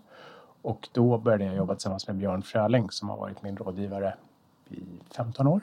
Och 0.62 0.88
då 0.93 1.19
började 1.19 1.44
jag 1.44 1.56
jobba 1.56 1.75
tillsammans 1.75 2.06
med 2.06 2.17
Björn 2.17 2.43
Fröling 2.43 2.91
som 2.91 3.09
har 3.09 3.17
varit 3.17 3.43
min 3.43 3.56
rådgivare 3.56 4.15
i 4.71 4.83
15 5.17 5.47
år. 5.47 5.61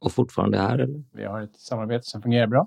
Och 0.00 0.12
fortfarande 0.12 0.58
är 0.58 0.78
eller? 0.78 1.02
Vi 1.12 1.24
har 1.24 1.40
ett 1.40 1.56
samarbete 1.56 2.06
som 2.06 2.22
fungerar 2.22 2.46
bra. 2.46 2.66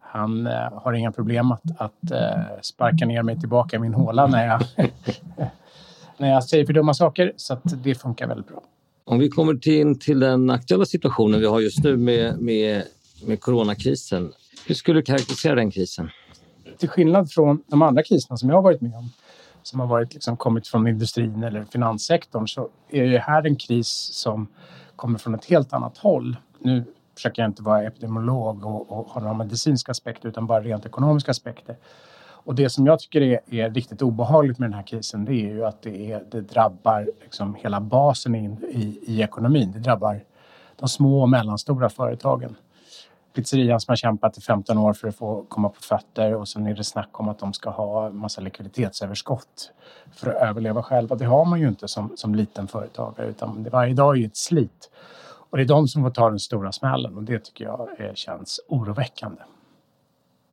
Han 0.00 0.46
eh, 0.46 0.52
har 0.52 0.92
inga 0.92 1.12
problem 1.12 1.52
att, 1.52 1.62
att 1.76 2.10
eh, 2.10 2.60
sparka 2.62 3.06
ner 3.06 3.22
mig 3.22 3.40
tillbaka 3.40 3.76
i 3.76 3.78
min 3.78 3.94
håla 3.94 4.26
när 4.26 4.46
jag, 4.46 4.62
när 6.16 6.30
jag 6.30 6.44
säger 6.44 6.66
för 6.66 6.72
dumma 6.72 6.94
saker. 6.94 7.32
Så 7.36 7.58
det 7.64 7.94
funkar 7.94 8.26
väldigt 8.26 8.48
bra. 8.48 8.62
Om 9.04 9.18
vi 9.18 9.28
kommer 9.28 9.54
till, 9.54 10.00
till 10.00 10.20
den 10.20 10.50
aktuella 10.50 10.84
situationen 10.84 11.40
vi 11.40 11.46
har 11.46 11.60
just 11.60 11.84
nu 11.84 11.96
med, 11.96 12.38
med, 12.38 12.82
med 13.26 13.40
coronakrisen. 13.40 14.32
Hur 14.66 14.74
skulle 14.74 14.98
du 15.00 15.04
karaktärisera 15.04 15.54
den 15.54 15.70
krisen? 15.70 16.10
Till 16.78 16.88
skillnad 16.88 17.30
från 17.30 17.62
de 17.66 17.82
andra 17.82 18.02
kriserna 18.02 18.36
som 18.36 18.48
jag 18.48 18.56
har 18.56 18.62
varit 18.62 18.80
med 18.80 18.94
om 18.94 19.10
som 19.62 19.80
har 19.80 19.86
varit, 19.86 20.14
liksom, 20.14 20.36
kommit 20.36 20.68
från 20.68 20.88
industrin 20.88 21.42
eller 21.42 21.64
finanssektorn 21.64 22.48
så 22.48 22.68
är 22.90 23.04
det 23.04 23.18
här 23.18 23.46
en 23.46 23.56
kris 23.56 23.88
som 24.12 24.48
kommer 24.96 25.18
från 25.18 25.34
ett 25.34 25.44
helt 25.44 25.72
annat 25.72 25.98
håll. 25.98 26.36
Nu 26.58 26.84
försöker 27.14 27.42
jag 27.42 27.48
inte 27.48 27.62
vara 27.62 27.82
epidemiolog 27.82 28.64
och, 28.66 28.92
och 28.92 29.06
ha 29.06 29.20
några 29.20 29.34
medicinska 29.34 29.92
aspekter 29.92 30.28
utan 30.28 30.46
bara 30.46 30.60
rent 30.60 30.86
ekonomiska 30.86 31.30
aspekter. 31.30 31.76
Och 32.44 32.54
det 32.54 32.70
som 32.70 32.86
jag 32.86 32.98
tycker 32.98 33.20
är, 33.20 33.40
är, 33.50 33.70
riktigt 33.70 34.02
obehagligt 34.02 34.58
med 34.58 34.70
den 34.70 34.74
här 34.74 34.82
krisen 34.82 35.24
det 35.24 35.32
är 35.32 35.54
ju 35.54 35.64
att 35.64 35.82
det, 35.82 36.12
är, 36.12 36.24
det 36.30 36.40
drabbar 36.40 37.08
liksom 37.22 37.54
hela 37.54 37.80
basen 37.80 38.34
in, 38.34 38.64
i, 38.70 38.98
i 39.02 39.22
ekonomin. 39.22 39.72
Det 39.72 39.78
drabbar 39.78 40.20
de 40.76 40.88
små 40.88 41.22
och 41.22 41.28
mellanstora 41.28 41.88
företagen 41.88 42.56
pizzerian 43.32 43.80
som 43.80 43.92
har 43.92 43.96
kämpat 43.96 44.38
i 44.38 44.40
15 44.40 44.78
år 44.78 44.92
för 44.92 45.08
att 45.08 45.16
få 45.16 45.44
komma 45.48 45.68
på 45.68 45.80
fötter 45.80 46.34
och 46.34 46.48
sen 46.48 46.66
är 46.66 46.74
det 46.74 46.84
snack 46.84 47.20
om 47.20 47.28
att 47.28 47.38
de 47.38 47.52
ska 47.52 47.70
ha 47.70 48.10
massa 48.10 48.40
likviditetsöverskott 48.40 49.72
för 50.12 50.30
att 50.30 50.42
överleva 50.42 50.82
själva. 50.82 51.16
Det 51.16 51.24
har 51.24 51.44
man 51.44 51.60
ju 51.60 51.68
inte 51.68 51.88
som, 51.88 52.12
som 52.16 52.34
liten 52.34 52.68
företagare 52.68 53.28
utan 53.28 53.62
det, 53.62 53.70
varje 53.70 53.94
dag 53.94 54.16
är 54.16 54.20
ju 54.20 54.26
ett 54.26 54.36
slit. 54.36 54.90
Och 55.50 55.56
det 55.56 55.62
är 55.62 55.68
de 55.68 55.88
som 55.88 56.02
får 56.02 56.10
ta 56.10 56.30
den 56.30 56.38
stora 56.38 56.72
smällen 56.72 57.16
och 57.16 57.22
det 57.22 57.38
tycker 57.38 57.64
jag 57.64 58.00
är, 58.00 58.14
känns 58.14 58.60
oroväckande. 58.68 59.42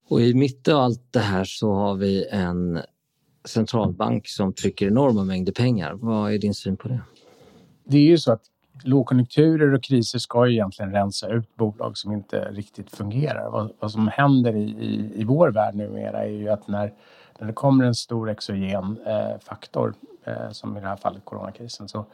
Och 0.10 0.22
i 0.22 0.34
mitten 0.34 0.76
av 0.76 0.82
allt 0.82 1.14
det 1.14 1.20
här 1.20 1.44
så 1.44 1.74
har 1.74 1.96
vi 1.96 2.28
en 2.32 2.82
centralbank 3.46 4.28
som 4.28 4.54
trycker 4.54 4.88
enorma 4.88 5.24
mängder 5.24 5.54
pengar. 5.54 5.94
Vad 5.94 6.34
är 6.34 6.38
din 6.38 6.54
syn 6.54 6.78
på 6.78 6.88
det? 6.88 7.02
Det 7.84 7.98
är 7.98 8.02
ju 8.02 8.18
så 8.18 8.32
att 8.32 8.42
lågkonjunkturer 8.84 9.74
och 9.74 9.84
kriser 9.84 10.20
ska 10.20 10.48
ju 10.48 10.54
egentligen 10.54 10.92
rensa 10.92 11.28
ut 11.28 11.56
bolag 11.56 11.98
som 11.98 12.12
inte 12.12 12.52
riktigt 12.52 12.96
fungerar. 12.96 13.50
Vad, 13.50 13.72
vad 13.80 13.92
som 13.92 14.08
händer 14.08 14.56
i, 14.56 14.64
i, 14.64 15.12
i 15.16 15.24
vår 15.24 15.52
värld 15.52 15.76
numera 15.76 16.26
är 16.26 16.30
ju 16.30 16.50
att 16.50 16.68
när, 16.68 16.94
när 17.40 17.48
det 17.48 17.54
kommer 17.54 17.86
en 17.86 17.96
stor 17.96 18.30
exogen 18.30 18.98
eh, 19.06 19.40
faktor, 19.40 19.94
eh, 20.24 20.52
som 20.52 20.78
i 20.78 20.80
det 20.80 20.88
här 20.88 20.96
fallet 20.96 21.26
coronakrisen, 21.26 21.88
så, 21.88 22.06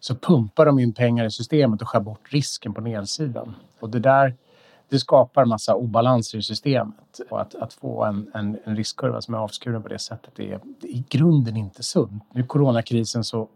så 0.00 0.14
pumpar 0.14 0.66
de 0.66 0.78
in 0.78 0.92
pengar 0.92 1.24
i 1.24 1.30
systemet 1.30 1.82
och 1.82 1.88
skär 1.88 2.00
bort 2.00 2.32
risken 2.32 2.74
på 2.74 2.80
nedsidan. 2.80 3.54
Och 3.80 3.90
det 3.90 4.00
där 4.00 4.34
det 4.88 4.98
skapar 4.98 5.44
massa 5.44 5.74
obalanser 5.74 6.38
i 6.38 6.42
systemet. 6.42 7.20
Och 7.30 7.40
att, 7.40 7.54
att 7.54 7.72
få 7.72 8.04
en, 8.04 8.30
en, 8.34 8.58
en 8.64 8.76
riskkurva 8.76 9.20
som 9.20 9.34
är 9.34 9.38
avskuren 9.38 9.82
på 9.82 9.88
det 9.88 9.98
sättet 9.98 10.38
är, 10.38 10.52
är 10.52 10.60
i 10.82 11.04
grunden 11.08 11.56
inte 11.56 11.82
sunt. 11.82 12.22
Nu 12.32 12.42
coronakrisen 12.42 13.24
så 13.24 13.48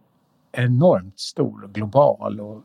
enormt 0.52 1.20
stor 1.20 1.64
och 1.64 1.72
global. 1.72 2.40
Och 2.40 2.62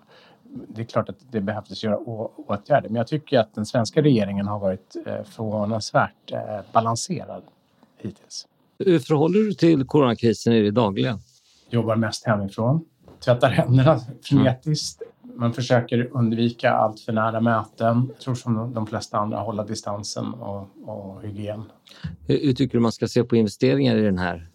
det 0.68 0.82
är 0.82 0.86
klart 0.86 1.10
att 1.10 1.18
det 1.32 1.42
behövdes 1.42 1.84
göra 1.84 1.98
åtgärder. 1.98 2.90
Men 2.90 2.96
jag 2.96 3.08
tycker 3.08 3.40
att 3.40 3.56
den 3.56 3.66
svenska 3.66 4.02
regeringen 4.02 4.48
har 4.48 4.60
varit 4.60 4.96
eh, 5.06 5.24
förvånansvärt 5.24 6.32
eh, 6.32 6.40
balanserad 6.74 7.44
hittills. 7.98 8.48
Hur 8.80 9.00
förhåller 9.00 9.40
du 9.40 9.54
till 9.54 9.86
coronakrisen 9.86 10.54
i 10.54 10.62
det 10.62 10.72
dagliga? 10.72 11.20
Jobbar 11.70 11.96
mest 11.96 12.26
hemifrån. 12.26 12.86
Tvättar 13.26 13.50
händerna 13.50 14.00
frenetiskt. 14.24 15.02
Man 15.36 15.54
försöker 15.54 16.10
undvika 16.12 16.72
allt 16.72 17.00
för 17.00 17.14
nära 17.14 17.42
möten. 17.42 18.08
Jag 18.08 18.20
tror 18.20 18.36
som 18.36 18.74
de 18.74 18.88
flesta 18.88 19.18
andra 19.18 19.38
hålla 19.38 19.64
distansen 19.64 20.34
och, 20.34 20.70
och 20.86 21.22
hygien. 21.22 21.64
Hur 22.28 22.54
tycker 22.54 22.78
du 22.78 22.82
man 22.82 22.92
ska 22.92 23.08
se 23.08 23.24
på 23.24 23.36
investeringar 23.36 23.96
i 23.96 24.02
den 24.02 24.18
här 24.18 24.48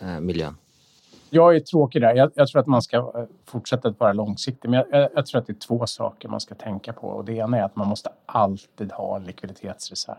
eh, 0.00 0.20
miljön? 0.20 0.54
Jag 1.30 1.56
är 1.56 1.60
tråkig 1.60 2.02
där. 2.02 2.14
Jag, 2.14 2.30
jag, 2.34 2.48
tror 2.48 2.60
att 2.60 2.66
man 2.66 2.82
ska 2.82 2.96
eh, 2.96 3.24
fortsätta 3.44 3.88
att 3.88 4.00
vara 4.00 4.12
långsiktig. 4.12 4.68
Men 4.68 4.84
jag, 4.90 5.10
jag, 5.14 5.26
tror 5.26 5.40
att 5.40 5.46
det 5.46 5.52
är 5.52 5.66
två 5.66 5.86
saker 5.86 6.28
man 6.28 6.40
ska 6.40 6.54
tänka 6.54 6.92
på. 6.92 7.08
Och 7.08 7.24
det 7.24 7.32
ena 7.32 7.58
är 7.58 7.62
att 7.62 7.76
man 7.76 7.88
måste 7.88 8.10
alltid 8.26 8.92
ha 8.92 9.16
en 9.16 9.24
likviditetsreserv. 9.24 10.16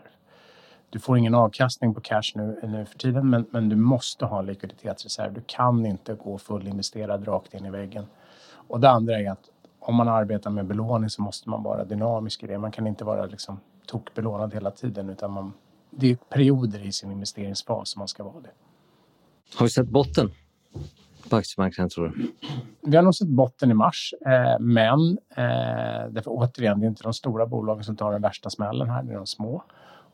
Du 0.90 0.98
får 0.98 1.18
ingen 1.18 1.34
avkastning 1.34 1.94
på 1.94 2.00
cash 2.00 2.32
nu, 2.34 2.60
nu 2.62 2.86
för 2.86 2.98
tiden, 2.98 3.30
men, 3.30 3.46
men 3.50 3.68
du 3.68 3.76
måste 3.76 4.24
ha 4.24 4.38
en 4.38 4.46
likviditetsreserv. 4.46 5.32
Du 5.32 5.42
kan 5.46 5.86
inte 5.86 6.14
gå 6.14 6.38
fullinvesterad 6.38 7.28
rakt 7.28 7.54
in 7.54 7.66
i 7.66 7.70
väggen. 7.70 8.06
Och 8.50 8.80
det 8.80 8.90
andra 8.90 9.20
är 9.20 9.30
att 9.30 9.50
om 9.80 9.94
man 9.94 10.08
arbetar 10.08 10.50
med 10.50 10.66
belåning 10.66 11.10
så 11.10 11.22
måste 11.22 11.48
man 11.48 11.62
vara 11.62 11.84
dynamisk 11.84 12.42
i 12.42 12.46
det. 12.46 12.58
Man 12.58 12.72
kan 12.72 12.86
inte 12.86 13.04
vara 13.04 13.26
liksom 13.26 13.60
tokbelånad 13.86 14.54
hela 14.54 14.70
tiden 14.70 15.10
utan 15.10 15.30
man, 15.30 15.52
det 15.90 16.10
är 16.10 16.16
perioder 16.16 16.86
i 16.86 16.92
sin 16.92 17.10
investeringsfas 17.10 17.88
som 17.88 18.00
man 18.00 18.08
ska 18.08 18.24
vara 18.24 18.40
det. 18.40 18.50
Har 19.56 19.66
vi 19.66 19.70
sett 19.70 19.88
botten? 19.88 20.30
På 21.28 21.36
aktiemarknaden 21.36 21.90
tror 21.90 22.08
du? 22.08 22.32
Vi 22.82 22.96
har 22.96 23.02
nog 23.02 23.14
sett 23.14 23.28
botten 23.28 23.70
i 23.70 23.74
mars, 23.74 24.14
eh, 24.26 24.60
men 24.60 25.18
eh, 25.30 26.10
därför 26.10 26.30
återigen, 26.30 26.80
det 26.80 26.86
är 26.86 26.88
inte 26.88 27.02
de 27.02 27.14
stora 27.14 27.46
bolagen 27.46 27.84
som 27.84 27.96
tar 27.96 28.12
den 28.12 28.22
värsta 28.22 28.50
smällen 28.50 28.90
här, 28.90 29.02
det 29.02 29.12
är 29.12 29.16
de 29.16 29.26
små 29.26 29.62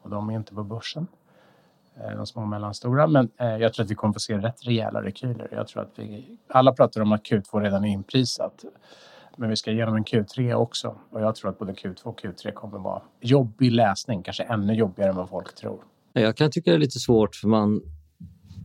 och 0.02 0.11
de 0.11 0.30
är 0.30 0.34
inte 0.34 0.54
på 0.54 0.64
börsen. 0.64 1.06
Eh, 1.96 2.16
de 2.16 2.26
små 2.26 2.42
och 2.42 2.49
mellanstora, 2.49 3.06
men 3.06 3.30
eh, 3.37 3.46
jag 3.46 3.73
tror 3.73 3.84
att 3.84 3.90
vi 3.90 3.94
kommer 3.94 4.12
få 4.12 4.20
se 4.20 4.38
rätt 4.38 4.66
rejäla 4.66 5.02
rekyler. 5.02 5.49
Jag 5.52 5.68
tror 5.68 5.82
att 5.82 5.92
vi, 5.96 6.37
alla 6.49 6.73
pratar 6.73 7.00
om 7.00 7.12
att 7.12 7.23
Q2 7.23 7.61
redan 7.61 7.84
är 7.84 7.88
inprisat, 7.88 8.64
men 9.37 9.50
vi 9.50 9.56
ska 9.56 9.70
igenom 9.70 9.96
en 9.96 10.04
Q3 10.04 10.54
också 10.54 10.96
och 11.11 11.20
jag 11.20 11.34
tror 11.34 11.50
att 11.50 11.58
både 11.58 11.73
Q2 11.73 12.04
och 12.04 12.20
Q3 12.20 12.52
kommer 12.52 12.78
vara 12.78 13.02
jobbig 13.20 13.73
läsning, 13.73 14.23
kanske 14.23 14.42
ännu 14.42 14.75
jobbigare 14.75 15.11
än 15.11 15.16
vad 15.16 15.28
folk 15.28 15.54
tror. 15.54 15.78
Jag 16.12 16.37
kan 16.37 16.50
tycka 16.50 16.70
det 16.70 16.76
är 16.76 16.78
lite 16.78 16.99
svårt 16.99 17.34
för 17.37 17.49
man 17.49 17.80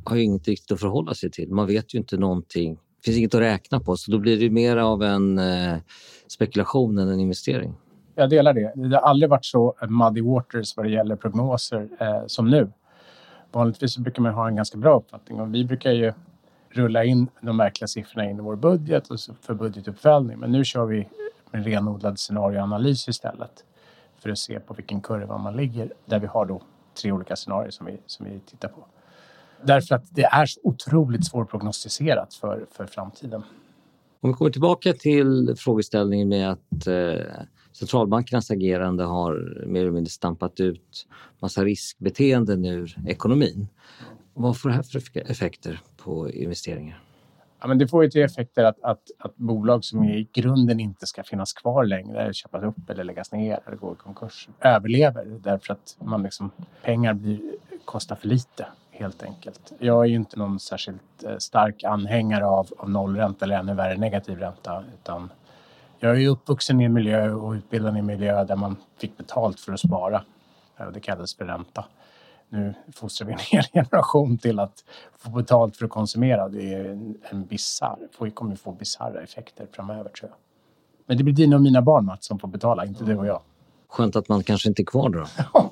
har 0.05 0.15
ju 0.15 0.23
inget 0.23 0.47
riktigt 0.47 0.71
att 0.71 0.79
förhålla 0.79 1.13
sig 1.13 1.31
till. 1.31 1.49
Man 1.49 1.67
vet 1.67 1.93
ju 1.93 1.97
inte 1.97 2.17
någonting. 2.17 2.73
Det 2.73 3.05
finns 3.05 3.17
inget 3.17 3.35
att 3.35 3.41
räkna 3.41 3.79
på, 3.79 3.97
så 3.97 4.11
då 4.11 4.17
blir 4.17 4.39
det 4.39 4.49
mer 4.49 4.77
av 4.77 5.03
en 5.03 5.39
eh, 5.39 5.77
spekulation 6.27 6.97
än 6.97 7.09
en 7.09 7.19
investering. 7.19 7.73
Jag 8.15 8.29
delar 8.29 8.53
det. 8.53 8.73
Det 8.75 8.95
har 8.95 9.03
aldrig 9.03 9.29
varit 9.29 9.45
så 9.45 9.75
muddy 9.89 10.21
waters 10.21 10.77
vad 10.77 10.85
det 10.85 10.89
gäller 10.89 11.15
prognoser 11.15 11.89
eh, 11.99 12.23
som 12.27 12.49
nu. 12.49 12.71
Vanligtvis 13.51 13.97
brukar 13.97 14.21
man 14.21 14.33
ha 14.33 14.47
en 14.47 14.55
ganska 14.55 14.77
bra 14.77 14.97
uppfattning 14.97 15.39
och 15.39 15.55
vi 15.55 15.65
brukar 15.65 15.91
ju 15.91 16.13
rulla 16.69 17.03
in 17.03 17.27
de 17.41 17.57
verkliga 17.57 17.87
siffrorna 17.87 18.29
in 18.29 18.37
i 18.37 18.41
vår 18.41 18.55
budget 18.55 19.07
och 19.07 19.19
för 19.41 19.53
budgetuppföljning. 19.53 20.39
Men 20.39 20.51
nu 20.51 20.65
kör 20.65 20.85
vi 20.85 21.07
med 21.51 21.65
renodlad 21.65 22.19
scenarioanalys 22.19 23.07
istället 23.07 23.63
för 24.17 24.29
att 24.29 24.37
se 24.37 24.59
på 24.59 24.73
vilken 24.73 25.01
kurva 25.01 25.37
man 25.37 25.55
ligger 25.55 25.93
där 26.05 26.19
vi 26.19 26.27
har 26.27 26.45
då 26.45 26.61
tre 27.01 27.11
olika 27.11 27.35
scenarier 27.35 27.71
som 27.71 27.85
vi, 27.85 27.97
som 28.05 28.25
vi 28.25 28.39
tittar 28.39 28.67
på. 28.67 28.85
Därför 29.63 29.95
att 29.95 30.05
det 30.09 30.23
är 30.23 30.45
så 30.45 30.59
otroligt 30.63 31.27
svårprognostiserat 31.27 32.33
för, 32.33 32.65
för 32.71 32.85
framtiden. 32.85 33.43
Om 34.21 34.29
vi 34.29 34.33
kommer 34.33 34.51
tillbaka 34.51 34.93
till 34.93 35.55
frågeställningen 35.57 36.29
med 36.29 36.51
att 36.51 36.87
eh, 36.87 37.25
centralbankernas 37.71 38.51
agerande 38.51 39.03
har 39.03 39.63
mer 39.67 39.81
eller 39.81 39.91
mindre 39.91 40.11
stampat 40.11 40.59
ut 40.59 41.07
massa 41.41 41.63
riskbeteenden 41.63 42.65
ur 42.65 42.95
ekonomin. 43.07 43.67
Vad 44.33 44.57
får 44.57 44.69
det 44.69 44.75
här 44.75 44.83
för 44.83 45.31
effekter 45.31 45.81
på 45.97 46.31
investeringar? 46.31 47.03
Ja, 47.61 47.67
men 47.67 47.77
det 47.77 47.87
får 47.87 48.03
ju 48.03 48.09
till 48.09 48.21
effekter 48.21 48.63
att, 48.63 48.83
att, 48.83 49.01
att 49.19 49.35
bolag 49.35 49.85
som 49.85 50.03
i 50.03 50.29
grunden 50.33 50.79
inte 50.79 51.07
ska 51.07 51.23
finnas 51.23 51.53
kvar 51.53 51.83
längre, 51.83 52.33
köpas 52.33 52.63
upp 52.63 52.89
eller 52.89 53.03
läggas 53.03 53.31
ner 53.31 53.59
eller 53.67 53.77
gå 53.77 53.93
i 53.93 53.95
konkurs, 53.95 54.49
överlever 54.59 55.25
därför 55.43 55.73
att 55.73 55.97
man 56.01 56.23
liksom, 56.23 56.51
pengar 56.83 57.13
blir, 57.13 57.39
kostar 57.85 58.15
för 58.15 58.27
lite 58.27 58.65
helt 58.99 59.23
enkelt. 59.23 59.73
Jag 59.79 60.03
är 60.03 60.09
ju 60.09 60.15
inte 60.15 60.39
någon 60.39 60.59
särskilt 60.59 61.23
eh, 61.23 61.37
stark 61.37 61.83
anhängare 61.83 62.45
av, 62.45 62.67
av 62.77 62.89
nollränta 62.89 63.45
eller 63.45 63.55
ännu 63.55 63.73
värre 63.73 63.97
negativ 63.97 64.39
ränta 64.39 64.83
utan 64.93 65.29
jag 65.99 66.11
är 66.11 66.15
ju 66.15 66.27
uppvuxen 66.27 66.81
i 66.81 66.83
en 66.83 66.93
miljö 66.93 67.31
och 67.31 67.51
utbildad 67.51 67.95
i 67.95 67.99
en 67.99 68.05
miljö 68.05 68.43
där 68.43 68.55
man 68.55 68.75
fick 68.97 69.17
betalt 69.17 69.59
för 69.59 69.73
att 69.73 69.79
spara. 69.79 70.23
Det 70.93 70.99
kallades 70.99 71.35
för 71.35 71.45
ränta. 71.45 71.85
Nu 72.49 72.73
fostrar 72.93 73.27
vi 73.27 73.33
en 73.33 73.39
hel 73.51 73.63
generation 73.63 74.37
till 74.37 74.59
att 74.59 74.83
få 75.17 75.29
betalt 75.29 75.77
för 75.77 75.85
att 75.85 75.91
konsumera. 75.91 76.49
Det 76.49 76.73
är 76.73 76.85
en, 76.89 77.17
en 77.29 77.45
bizarr, 77.45 77.97
vi 78.19 78.31
kommer 78.31 78.55
få 78.55 78.71
bisarra 78.71 79.21
effekter 79.21 79.67
framöver 79.71 80.09
tror 80.09 80.29
jag. 80.29 80.37
Men 81.05 81.17
det 81.17 81.23
blir 81.23 81.33
dina 81.33 81.55
och 81.55 81.61
mina 81.61 81.81
barn 81.81 82.05
Mats 82.05 82.25
som 82.25 82.39
får 82.39 82.47
betala, 82.47 82.85
inte 82.85 83.03
du 83.03 83.17
och 83.17 83.27
jag. 83.27 83.41
Skönt 83.87 84.15
att 84.15 84.29
man 84.29 84.43
kanske 84.43 84.69
inte 84.69 84.81
är 84.81 84.85
kvar 84.85 85.09
då. 85.09 85.25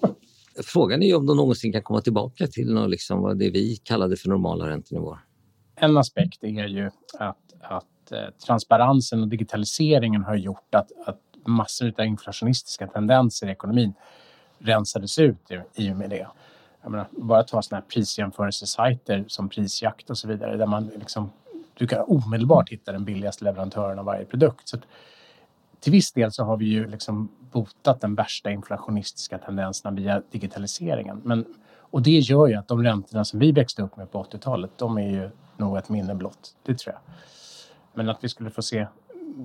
Frågan 0.64 1.04
är 1.04 1.08
ju 1.08 1.16
om 1.16 1.26
de 1.26 1.38
någonsin 1.38 1.74
kan 1.74 1.84
komma 1.84 2.02
tillbaka 2.02 2.48
till 2.48 2.74
något, 2.74 2.90
liksom, 2.90 3.22
vad 3.22 3.38
det 3.38 3.50
vi 3.50 3.76
kallade 3.76 4.18
för 4.18 4.30
normala 4.30 4.70
räntenivåer. 4.70 5.20
En 5.76 5.98
aspekt 5.98 6.44
är 6.44 6.68
ju 6.68 6.90
att, 7.20 7.38
att 7.62 8.12
eh, 8.12 8.18
transparensen 8.46 9.22
och 9.22 9.28
digitaliseringen 9.28 10.24
har 10.24 10.36
gjort 10.36 10.76
att, 10.76 10.92
att 11.06 11.22
massor 11.46 11.94
av 11.98 12.06
inflationistiska 12.06 12.88
tendenser 12.88 13.48
i 13.48 13.52
ekonomin 13.52 13.94
rensades 14.60 15.20
ut 15.20 15.52
i 15.76 15.92
och 15.92 15.96
med 15.96 16.10
det. 16.10 16.28
Jag 16.82 16.92
menar, 16.92 17.08
bara 17.12 17.44
ta 17.44 17.62
sådana 17.62 17.82
här 17.82 17.90
prisjämförelsesajter 17.90 19.26
som 19.28 19.50
Prisjakt 19.50 20.10
och 20.10 20.18
så 20.18 20.28
vidare 20.28 20.58
där 20.58 20.66
man 20.66 20.88
liksom, 20.88 21.32
du 21.74 21.88
kan 21.88 22.04
omedelbart 22.08 22.70
hitta 22.70 22.92
den 22.92 23.06
billigaste 23.06 23.44
leverantören 23.44 24.00
av 24.00 24.06
varje 24.06 24.26
produkt. 24.26 24.70
Så 24.70 24.78
att, 24.78 24.84
till 25.80 25.92
viss 25.92 26.12
del 26.12 26.32
så 26.32 26.44
har 26.44 26.58
vi 26.58 26.66
ju 26.66 26.88
liksom 26.88 27.30
botat 27.58 28.02
den 28.02 28.16
värsta 28.16 28.52
inflationistiska 28.52 29.38
tendenserna 29.38 29.96
via 29.96 30.22
digitaliseringen. 30.32 31.22
Men, 31.24 31.46
och 31.80 32.02
det 32.02 32.20
gör 32.20 32.48
ju 32.48 32.56
att 32.56 32.68
de 32.68 32.84
räntorna 32.84 33.26
som 33.26 33.40
vi 33.40 33.52
växte 33.52 33.82
upp 33.84 33.98
med 33.98 34.12
på 34.12 34.24
80-talet, 34.24 34.72
de 34.78 34.98
är 34.98 35.10
ju 35.10 35.30
nog 35.58 35.78
ett 35.78 35.90
minne 35.90 36.16
blott. 36.16 36.56
Det 36.64 36.78
tror 36.78 36.94
jag. 36.94 37.02
Men 37.94 38.10
att 38.10 38.24
vi 38.24 38.30
skulle 38.30 38.50
få 38.50 38.62
se 38.62 38.88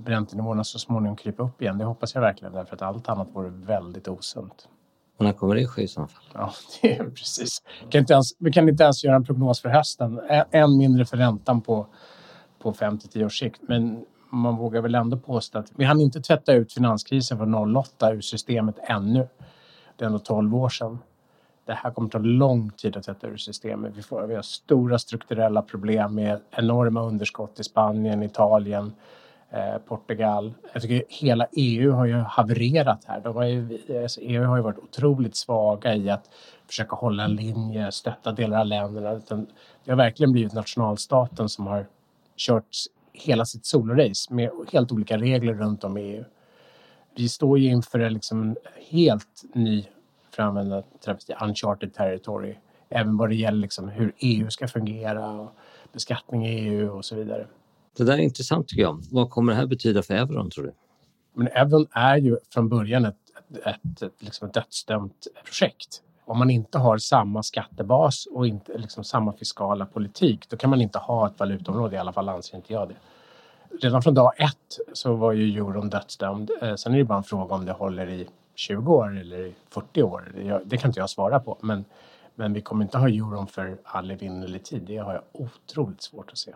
räntenivåerna 0.06 0.64
så 0.64 0.78
småningom 0.78 1.16
krypa 1.16 1.42
upp 1.42 1.62
igen, 1.62 1.78
det 1.78 1.84
hoppas 1.84 2.14
jag 2.14 2.22
verkligen 2.22 2.52
därför 2.54 2.74
att 2.74 2.82
allt 2.82 3.08
annat 3.08 3.28
vore 3.32 3.48
väldigt 3.50 4.08
osunt. 4.08 4.68
Och 5.16 5.24
när 5.24 5.32
kommer 5.32 5.54
det 5.54 5.66
ske 5.66 5.82
i 5.82 5.88
så 5.88 6.06
fall? 6.06 6.24
Ja, 6.34 6.52
det 6.82 6.96
är 6.96 7.04
precis. 7.04 7.62
Vi 7.84 7.90
kan, 7.90 8.00
inte 8.00 8.12
ens, 8.12 8.26
vi 8.38 8.52
kan 8.52 8.68
inte 8.68 8.84
ens 8.84 9.04
göra 9.04 9.16
en 9.16 9.24
prognos 9.24 9.60
för 9.62 9.68
hösten, 9.68 10.20
än 10.50 10.76
mindre 10.78 11.04
för 11.04 11.16
räntan 11.16 11.60
på, 11.60 11.86
på 12.58 12.72
5 12.72 12.98
till 12.98 13.08
10 13.08 13.24
års 13.24 13.38
sikt. 13.38 13.60
Men 13.68 14.04
man 14.32 14.56
vågar 14.56 14.80
väl 14.80 14.94
ändå 14.94 15.16
påstå 15.16 15.58
att 15.58 15.72
vi 15.76 15.84
hann 15.84 16.00
inte 16.00 16.20
tvätta 16.20 16.52
ut 16.52 16.72
finanskrisen 16.72 17.38
från 17.38 17.76
08 17.76 18.12
ur 18.12 18.20
systemet 18.20 18.78
ännu. 18.82 19.28
Det 19.96 20.04
är 20.04 20.06
ändå 20.06 20.18
12 20.18 20.54
år 20.54 20.68
sedan. 20.68 20.98
Det 21.64 21.72
här 21.72 21.90
kommer 21.90 22.08
ta 22.08 22.18
lång 22.18 22.70
tid 22.70 22.96
att 22.96 23.04
tvätta 23.04 23.26
ur 23.26 23.36
systemet. 23.36 23.92
Vi, 23.96 24.02
får, 24.02 24.26
vi 24.26 24.34
har 24.34 24.42
stora 24.42 24.98
strukturella 24.98 25.62
problem 25.62 26.14
med 26.14 26.40
enorma 26.50 27.02
underskott 27.02 27.60
i 27.60 27.64
Spanien, 27.64 28.22
Italien, 28.22 28.92
eh, 29.50 29.78
Portugal. 29.88 30.54
Jag 30.72 30.82
tycker 30.82 31.04
hela 31.08 31.46
EU 31.52 31.92
har 31.92 32.06
ju 32.06 32.14
havererat 32.14 33.04
här. 33.06 33.20
De 33.20 33.36
har 33.36 33.44
ju, 33.44 33.78
alltså 34.02 34.20
EU 34.20 34.44
har 34.44 34.56
ju 34.56 34.62
varit 34.62 34.78
otroligt 34.78 35.36
svaga 35.36 35.94
i 35.94 36.10
att 36.10 36.30
försöka 36.66 36.96
hålla 36.96 37.24
en 37.24 37.34
linje, 37.34 37.92
stötta 37.92 38.32
delar 38.32 38.60
av 38.60 38.66
länderna. 38.66 39.20
Det 39.84 39.90
har 39.90 39.96
verkligen 39.96 40.32
blivit 40.32 40.52
nationalstaten 40.52 41.48
som 41.48 41.66
har 41.66 41.86
kört 42.36 42.76
hela 43.12 43.44
sitt 43.44 43.66
solorace 43.66 44.34
med 44.34 44.50
helt 44.72 44.92
olika 44.92 45.18
regler 45.18 45.54
runt 45.54 45.84
om 45.84 45.96
i 45.96 46.00
EU. 46.00 46.24
Vi 47.16 47.28
står 47.28 47.58
ju 47.58 47.68
inför 47.68 47.98
en 47.98 48.12
liksom 48.12 48.56
helt 48.90 49.42
ny, 49.54 49.84
för 50.30 50.42
att 50.42 50.48
använda 50.48 50.82
uncharted 51.40 51.94
territory, 51.94 52.54
även 52.88 53.16
vad 53.16 53.28
det 53.28 53.34
gäller 53.34 53.58
liksom 53.58 53.88
hur 53.88 54.14
EU 54.18 54.50
ska 54.50 54.68
fungera 54.68 55.30
och 55.30 55.50
beskattning 55.92 56.46
i 56.46 56.68
EU 56.68 56.96
och 56.96 57.04
så 57.04 57.16
vidare. 57.16 57.46
Det 57.96 58.04
där 58.04 58.12
är 58.12 58.18
intressant 58.18 58.68
tycker 58.68 58.82
jag. 58.82 59.02
Vad 59.10 59.30
kommer 59.30 59.52
det 59.52 59.58
här 59.58 59.66
betyda 59.66 60.02
för 60.02 60.14
euron 60.14 60.50
tror 60.50 60.64
du? 60.64 60.72
Men 61.34 61.48
euron 61.48 61.86
är 61.90 62.16
ju 62.16 62.38
från 62.50 62.68
början 62.68 63.04
ett, 63.04 63.16
ett, 63.64 63.66
ett, 63.66 64.02
ett, 64.02 64.22
liksom 64.22 64.48
ett 64.48 64.54
dödsdömt 64.54 65.26
projekt 65.44 66.02
om 66.24 66.38
man 66.38 66.50
inte 66.50 66.78
har 66.78 66.98
samma 66.98 67.42
skattebas 67.42 68.26
och 68.26 68.46
inte 68.46 68.78
liksom 68.78 69.04
samma 69.04 69.32
fiskala 69.32 69.86
politik, 69.86 70.48
då 70.48 70.56
kan 70.56 70.70
man 70.70 70.80
inte 70.80 70.98
ha 70.98 71.26
ett 71.26 71.40
valutaområde. 71.40 71.96
I 71.96 71.98
alla 71.98 72.12
fall 72.12 72.28
anser 72.28 72.56
inte 72.56 72.72
jag 72.72 72.88
det. 72.88 72.94
Redan 73.80 74.02
från 74.02 74.14
dag 74.14 74.32
ett 74.36 74.78
så 74.92 75.14
var 75.14 75.32
ju 75.32 75.58
euron 75.58 75.90
dödsdömd. 75.90 76.50
Eh, 76.62 76.74
sen 76.74 76.94
är 76.94 76.98
det 76.98 77.04
bara 77.04 77.18
en 77.18 77.24
fråga 77.24 77.54
om 77.54 77.64
det 77.64 77.72
håller 77.72 78.08
i 78.08 78.28
20 78.54 78.94
år 78.94 79.18
eller 79.18 79.52
40 79.70 80.02
år. 80.02 80.32
Det 80.64 80.76
kan 80.76 80.88
inte 80.88 81.00
jag 81.00 81.10
svara 81.10 81.40
på. 81.40 81.58
Men, 81.60 81.84
men 82.34 82.52
vi 82.52 82.60
kommer 82.60 82.84
inte 82.84 82.98
ha 82.98 83.08
euron 83.08 83.46
för 83.46 83.78
all 83.84 84.10
evinnerlig 84.10 84.64
tid. 84.64 84.82
Det 84.86 84.96
har 84.96 85.12
jag 85.12 85.22
otroligt 85.32 86.02
svårt 86.02 86.30
att 86.30 86.38
se. 86.38 86.52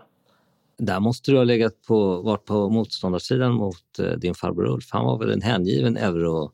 Där 0.78 1.00
måste 1.00 1.30
du 1.30 1.36
ha 1.36 1.44
legat 1.44 1.82
på, 1.82 2.22
varit 2.22 2.44
på 2.44 2.68
motståndarsidan 2.68 3.52
mot 3.52 3.98
eh, 3.98 4.10
din 4.10 4.34
farbror 4.34 4.66
Ulf. 4.66 4.88
Han 4.90 5.04
var 5.04 5.18
väl 5.18 5.30
en 5.30 5.42
hängiven 5.42 5.96
euro 5.96 6.52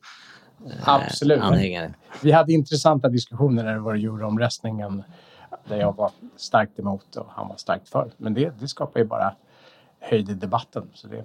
Absolut. 0.85 1.41
anhängare. 1.41 1.95
Vi 2.23 2.33
hade 2.33 2.53
intressanta 2.53 3.09
diskussioner 3.09 3.65
när 3.65 3.73
det 3.73 3.81
var 3.81 3.95
euroomröstningen 3.95 5.03
där 5.69 5.77
jag 5.77 5.97
var 5.97 6.11
starkt 6.37 6.79
emot 6.79 7.17
och 7.17 7.27
han 7.31 7.49
var 7.49 7.57
starkt 7.57 7.89
för. 7.89 8.11
Men 8.17 8.35
det, 8.35 8.61
det 8.61 8.69
skapar 8.69 9.01
ju 9.01 9.07
bara 9.07 9.35
höjd 10.01 10.31
i 10.31 10.35
debatten. 10.35 10.91
Så 10.95 11.09
det, 11.09 11.25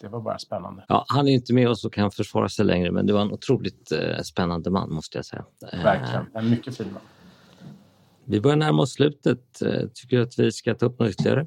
det 0.00 0.08
var 0.08 0.20
bara 0.20 0.38
spännande. 0.38 0.84
Ja, 0.88 1.04
han 1.08 1.28
är 1.28 1.32
inte 1.32 1.54
med 1.54 1.68
oss 1.68 1.84
och 1.84 1.92
kan 1.92 2.10
försvara 2.10 2.48
sig 2.48 2.64
längre, 2.64 2.90
men 2.90 3.06
det 3.06 3.12
var 3.12 3.20
en 3.20 3.32
otroligt 3.32 3.92
eh, 3.92 4.22
spännande 4.22 4.70
man 4.70 4.92
måste 4.92 5.18
jag 5.18 5.24
säga. 5.24 5.44
Eh, 5.72 5.82
Verkligen, 5.82 6.26
en 6.34 6.50
mycket 6.50 6.76
fin 6.76 6.92
man. 6.92 7.02
Vi 8.24 8.40
börjar 8.40 8.56
närma 8.56 8.82
oss 8.82 8.92
slutet. 8.92 9.62
Eh, 9.62 9.88
tycker 9.94 10.16
du 10.16 10.22
att 10.22 10.38
vi 10.38 10.52
ska 10.52 10.74
ta 10.74 10.86
upp 10.86 10.98
något 10.98 11.10
ytterligare? 11.10 11.46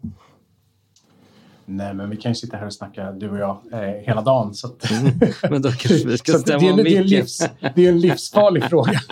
Nej, 1.74 1.94
men 1.94 2.10
vi 2.10 2.18
kan 2.18 2.32
ju 2.32 2.36
sitta 2.36 2.58
här 2.58 2.66
och 2.66 2.74
snacka, 2.74 3.12
du 3.12 3.30
och 3.30 3.38
jag, 3.38 3.58
eh, 3.72 3.80
hela 3.80 4.22
dagen. 4.22 4.54
Så 4.54 4.68
att... 4.68 4.92
mm, 4.92 5.14
men 5.50 5.62
då 5.62 5.72
kanske 5.80 6.08
vi 6.08 6.18
ska 6.18 6.34
stämma 6.34 6.60
det, 6.60 6.68
är, 6.68 6.84
det, 6.84 6.98
är 6.98 7.04
livs, 7.04 7.50
det 7.76 7.86
är 7.86 7.90
en 7.90 8.00
livsfarlig 8.00 8.64
fråga. 8.64 9.02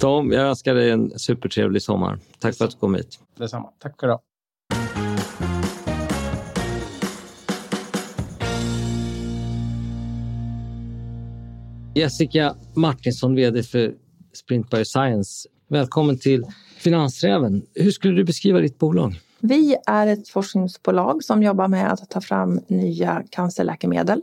Tom, 0.00 0.32
jag 0.32 0.42
önskar 0.42 0.74
dig 0.74 0.90
en 0.90 1.18
supertrevlig 1.18 1.82
sommar. 1.82 2.18
Tack 2.38 2.56
för 2.56 2.64
att 2.64 2.70
du 2.70 2.76
kom 2.76 2.94
hit. 2.94 3.18
Detsamma. 3.38 3.68
Tack 3.78 3.92
ska 3.92 4.06
du 4.06 4.12
ha. 4.12 4.22
Jessica 11.94 12.54
Martinsson, 12.74 13.34
VD 13.34 13.62
för 13.62 13.94
Sprint 14.32 14.70
Bioscience. 14.70 15.48
Välkommen 15.68 16.18
till 16.18 16.44
Finansräven, 16.78 17.62
hur 17.74 17.90
skulle 17.90 18.14
du 18.14 18.24
beskriva 18.24 18.60
ditt 18.60 18.78
bolag? 18.78 19.20
Vi 19.40 19.76
är 19.86 20.06
ett 20.06 20.28
forskningsbolag 20.28 21.24
som 21.24 21.42
jobbar 21.42 21.68
med 21.68 21.92
att 21.92 22.10
ta 22.10 22.20
fram 22.20 22.60
nya 22.66 23.22
cancerläkemedel. 23.30 24.22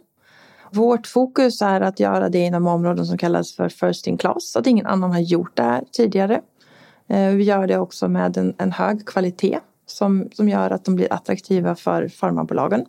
Vårt 0.72 1.08
fokus 1.08 1.62
är 1.62 1.82
att 1.82 2.00
göra 2.00 2.30
det 2.30 2.40
inom 2.40 2.68
områden 2.68 3.06
som 3.06 3.18
kallas 3.18 3.56
för 3.56 3.70
first 3.70 4.08
in 4.08 4.18
class, 4.18 4.52
så 4.52 4.60
att 4.60 4.68
ingen 4.68 4.86
annan 4.86 5.12
har 5.12 5.20
gjort 5.20 5.58
det 5.58 5.64
här 5.64 5.84
tidigare. 5.92 6.42
Eh, 7.08 7.30
vi 7.30 7.44
gör 7.44 7.68
det 7.68 7.78
också 7.78 8.08
med 8.08 8.38
en, 8.38 8.54
en 8.58 8.72
hög 8.72 9.06
kvalitet 9.06 9.60
som, 9.86 10.30
som 10.34 10.50
gör 10.50 10.70
att 10.70 10.86
de 10.86 10.96
blir 10.96 11.14
attraktiva 11.14 11.76
för 11.76 12.08
farmabolagen. 12.08 12.86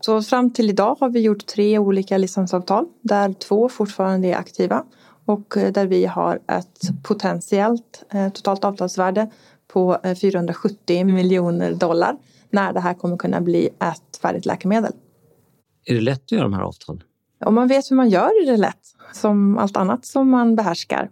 Så 0.00 0.22
fram 0.22 0.52
till 0.52 0.70
idag 0.70 0.96
har 1.00 1.08
vi 1.08 1.20
gjort 1.20 1.46
tre 1.46 1.78
olika 1.78 2.18
licensavtal 2.18 2.86
där 3.02 3.32
två 3.32 3.68
fortfarande 3.68 4.28
är 4.28 4.36
aktiva 4.36 4.84
och 5.24 5.56
eh, 5.56 5.72
där 5.72 5.86
vi 5.86 6.06
har 6.06 6.38
ett 6.48 7.02
potentiellt 7.02 8.04
eh, 8.10 8.28
totalt 8.28 8.64
avtalsvärde 8.64 9.30
på 9.68 9.98
470 10.20 11.04
miljoner 11.04 11.74
dollar 11.74 12.16
när 12.50 12.72
det 12.72 12.80
här 12.80 12.94
kommer 12.94 13.16
kunna 13.16 13.40
bli 13.40 13.68
ett 13.80 14.16
färdigt 14.22 14.46
läkemedel. 14.46 14.92
Är 15.84 15.94
det 15.94 16.00
lätt 16.00 16.22
att 16.22 16.32
göra 16.32 16.42
de 16.42 16.52
här 16.52 16.62
avtalen? 16.62 17.02
Om 17.44 17.54
man 17.54 17.68
vet 17.68 17.90
hur 17.90 17.96
man 17.96 18.08
gör 18.08 18.42
är 18.42 18.50
det 18.50 18.56
lätt, 18.56 18.94
som 19.12 19.58
allt 19.58 19.76
annat 19.76 20.06
som 20.06 20.30
man 20.30 20.56
behärskar. 20.56 21.10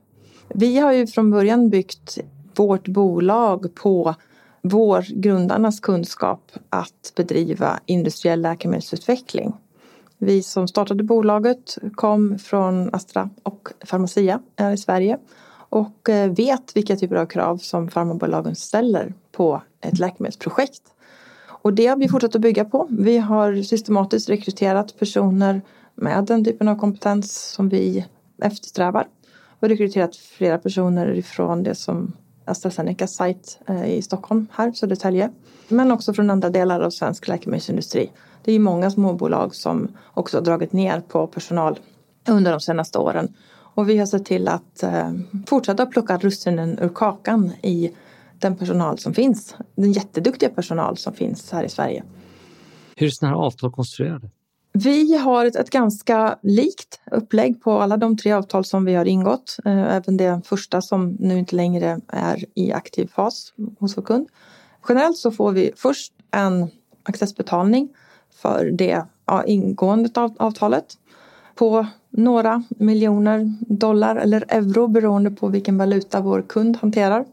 Vi 0.49 0.79
har 0.79 0.93
ju 0.93 1.07
från 1.07 1.31
början 1.31 1.71
byggt 1.71 2.19
vårt 2.57 2.89
bolag 2.89 3.75
på 3.75 4.15
vår 4.63 5.21
grundarnas 5.21 5.81
kunskap 5.81 6.53
att 6.69 7.13
bedriva 7.17 7.81
industriell 7.87 8.41
läkemedelsutveckling. 8.43 9.53
Vi 10.19 10.43
som 10.43 10.69
startade 10.69 11.05
bolaget 11.05 11.79
kom 11.95 12.39
från 12.39 12.95
Astra 12.95 13.31
och 13.43 13.69
Pharmacia 13.91 14.41
här 14.57 14.73
i 14.73 14.77
Sverige 14.77 15.19
och 15.75 16.09
eh, 16.09 16.31
vet 16.31 16.77
vilka 16.77 16.97
typer 16.97 17.17
av 17.17 17.27
krav 17.27 17.57
som 17.57 17.89
farmabolagen 17.89 18.55
ställer 18.55 19.15
på 19.33 19.63
ett 19.81 19.99
läkemedelsprojekt. 19.99 20.83
Och 21.47 21.73
det 21.75 21.87
har 21.87 21.97
vi 21.97 22.09
fortsatt 22.09 22.35
att 22.35 22.41
bygga 22.41 22.65
på. 22.65 22.89
Vi 22.91 23.19
har 23.19 23.63
systematiskt 23.63 24.29
rekryterat 24.29 24.99
personer 24.99 25.63
med 25.95 26.25
den 26.25 26.45
typen 26.45 26.69
av 26.69 26.77
kompetens 26.79 27.51
som 27.51 27.69
vi 27.69 28.07
eftersträvar 28.43 29.07
och 29.61 29.69
rekryterat 29.69 30.17
flera 30.17 30.59
personer 30.59 31.15
ifrån 31.15 31.63
det 31.63 31.75
som 31.75 32.13
AstraZenecas 32.45 33.15
sajt 33.15 33.59
eh, 33.67 33.95
i 33.95 34.03
Stockholm, 34.03 34.47
här, 34.53 34.73
Södertälje. 34.73 35.31
Men 35.69 35.93
också 35.93 36.15
från 36.15 36.31
andra 36.31 36.51
delar 36.51 36.81
av 36.81 36.91
svensk 36.91 37.29
läkemedelsindustri. 37.29 38.11
Det 38.45 38.53
är 38.53 38.59
många 38.59 38.91
småbolag 38.91 39.55
som 39.55 39.89
också 40.15 40.37
har 40.37 40.43
dragit 40.43 40.73
ner 40.73 41.01
på 41.01 41.27
personal 41.27 41.79
under 42.29 42.51
de 42.51 42.61
senaste 42.61 42.99
åren. 42.99 43.35
Och 43.75 43.89
vi 43.89 43.99
har 43.99 44.07
sett 44.07 44.25
till 44.25 44.49
att 44.49 44.83
eh, 44.83 45.13
fortsätta 45.47 45.87
plocka 45.87 46.19
russinen 46.19 46.79
ur 46.79 46.89
kakan 46.89 47.53
i 47.63 47.93
den 48.39 48.57
personal 48.57 48.99
som 48.99 49.15
finns. 49.15 49.57
Den 49.75 49.93
jätteduktiga 49.93 50.49
personal 50.51 50.97
som 50.97 51.13
finns 51.13 51.53
här 51.53 51.65
i 51.65 51.69
Sverige. 51.69 52.05
Hur 52.97 53.07
är 53.07 53.11
sådana 53.11 53.37
här 53.37 53.45
avtal 53.45 53.73
konstruerade? 53.73 54.31
Vi 54.73 55.17
har 55.17 55.47
ett, 55.47 55.57
ett, 55.57 55.71
ganska 55.71 56.39
likt 56.43 57.01
upplägg 57.11 57.63
på 57.63 57.73
alla 57.73 57.97
de 57.97 58.17
tre 58.17 58.33
avtal 58.33 58.65
som 58.65 58.85
vi 58.85 58.95
har 58.95 59.05
ingått. 59.05 59.57
Eh, 59.65 59.95
även 59.95 60.17
det 60.17 60.41
första 60.45 60.83
som 60.83 61.17
nu 61.21 61.39
inte 61.39 61.57
längre 61.57 62.01
är 62.09 62.45
i 62.55 62.73
aktiv 62.73 63.07
fas 63.07 63.53
hos 63.79 63.97
vår 63.97 64.03
kund. 64.03 64.29
Generellt 64.89 65.17
så 65.17 65.31
får 65.31 65.53
vi 65.53 65.73
först 65.77 66.13
en 66.31 66.69
accessbetalning 67.03 67.89
för 68.35 68.71
det 68.71 69.05
ja, 69.27 69.45
ingående 69.45 70.21
av 70.21 70.37
avtalet 70.39 70.85
på 71.55 71.87
några 72.11 72.63
miljoner 72.69 73.53
dollar 73.61 74.17
eller 74.17 74.45
euro 74.49 74.87
beroende 74.87 75.31
på 75.31 75.49
vilken 75.49 75.79
valuta 75.79 76.21
vår 76.21 76.43
kund 76.43 76.77
hanterar. 76.77 77.25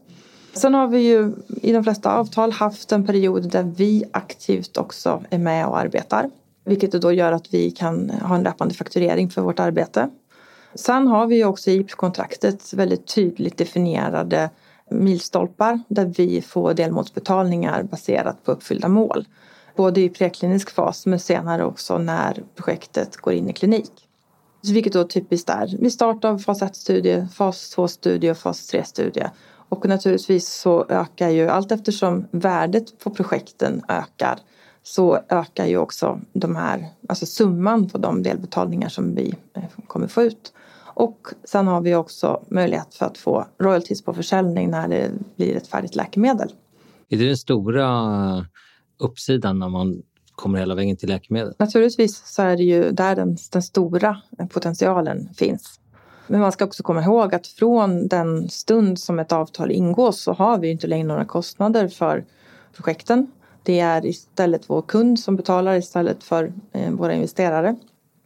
Sen 0.52 0.74
har 0.74 0.88
vi 0.88 0.98
ju 0.98 1.32
i 1.62 1.72
de 1.72 1.84
flesta 1.84 2.12
avtal 2.12 2.52
haft 2.52 2.92
en 2.92 3.06
period 3.06 3.50
där 3.50 3.62
vi 3.62 4.04
aktivt 4.12 4.76
också 4.76 5.22
är 5.30 5.38
med 5.38 5.66
och 5.66 5.78
arbetar. 5.78 6.30
Vilket 6.64 6.92
då 6.92 7.12
gör 7.12 7.32
att 7.32 7.54
vi 7.54 7.70
kan 7.70 8.10
ha 8.10 8.34
en 8.34 8.42
löpande 8.42 8.74
fakturering 8.74 9.30
för 9.30 9.42
vårt 9.42 9.60
arbete. 9.60 10.10
Sen 10.74 11.06
har 11.06 11.26
vi 11.26 11.44
också 11.44 11.70
i 11.70 11.84
kontraktet 11.84 12.72
väldigt 12.72 13.06
tydligt 13.06 13.56
definierade 13.56 14.50
milstolpar 14.90 15.80
där 15.88 16.04
vi 16.04 16.42
får 16.42 16.74
delmålsbetalningar 16.74 17.82
baserat 17.82 18.44
på 18.44 18.52
uppfyllda 18.52 18.88
mål. 18.88 19.26
Både 19.76 20.00
i 20.00 20.08
preklinisk 20.08 20.70
fas 20.70 21.06
men 21.06 21.20
senare 21.20 21.64
också 21.64 21.98
när 21.98 22.42
projektet 22.56 23.16
går 23.16 23.32
in 23.32 23.50
i 23.50 23.52
klinik. 23.52 24.01
Vilket 24.70 24.92
då 24.92 25.04
typiskt 25.04 25.50
är 25.50 25.76
vid 25.78 25.92
start 25.92 26.24
av 26.24 26.38
fas 26.38 26.62
1-studie, 26.62 27.26
fas 27.34 27.76
2-studie 27.76 28.30
och 28.30 28.36
fas 28.36 28.72
3-studie. 28.72 29.30
Och 29.68 29.88
naturligtvis 29.88 30.48
så 30.48 30.86
ökar 30.88 31.28
ju 31.28 31.48
allt 31.48 31.72
eftersom 31.72 32.26
värdet 32.30 32.98
på 32.98 33.10
projekten 33.10 33.82
ökar 33.88 34.38
så 34.82 35.18
ökar 35.28 35.66
ju 35.66 35.76
också 35.76 36.20
de 36.32 36.56
här, 36.56 36.88
alltså 37.08 37.26
summan 37.26 37.88
på 37.88 37.98
de 37.98 38.22
delbetalningar 38.22 38.88
som 38.88 39.14
vi 39.14 39.34
eh, 39.54 39.62
kommer 39.86 40.06
få 40.06 40.22
ut. 40.22 40.52
Och 40.94 41.28
sen 41.44 41.66
har 41.66 41.80
vi 41.80 41.94
också 41.94 42.44
möjlighet 42.50 42.94
för 42.94 43.06
att 43.06 43.18
få 43.18 43.46
royalties 43.58 44.02
på 44.02 44.14
försäljning 44.14 44.70
när 44.70 44.88
det 44.88 45.10
blir 45.36 45.56
ett 45.56 45.66
färdigt 45.66 45.96
läkemedel. 45.96 46.52
Är 47.08 47.18
det 47.18 47.26
den 47.26 47.36
stora 47.36 47.86
eh, 48.36 48.44
uppsidan 48.98 49.58
när 49.58 49.68
man 49.68 50.02
kommer 50.42 50.58
hela 50.58 50.74
vägen 50.74 50.96
till 50.96 51.08
läkemedel? 51.08 51.54
Naturligtvis 51.58 52.22
så 52.26 52.42
är 52.42 52.56
det 52.56 52.62
ju 52.62 52.90
där 52.90 53.16
den, 53.16 53.36
den 53.52 53.62
stora 53.62 54.16
potentialen 54.48 55.28
finns. 55.34 55.80
Men 56.26 56.40
man 56.40 56.52
ska 56.52 56.64
också 56.64 56.82
komma 56.82 57.02
ihåg 57.02 57.34
att 57.34 57.46
från 57.46 58.08
den 58.08 58.48
stund 58.48 58.98
som 58.98 59.18
ett 59.18 59.32
avtal 59.32 59.70
ingås 59.70 60.20
så 60.20 60.32
har 60.32 60.58
vi 60.58 60.70
inte 60.70 60.86
längre 60.86 61.06
några 61.06 61.24
kostnader 61.24 61.88
för 61.88 62.24
projekten. 62.76 63.32
Det 63.62 63.80
är 63.80 64.06
istället 64.06 64.70
vår 64.70 64.82
kund 64.82 65.20
som 65.20 65.36
betalar 65.36 65.74
istället 65.74 66.24
för 66.24 66.52
eh, 66.72 66.90
våra 66.90 67.14
investerare. 67.14 67.76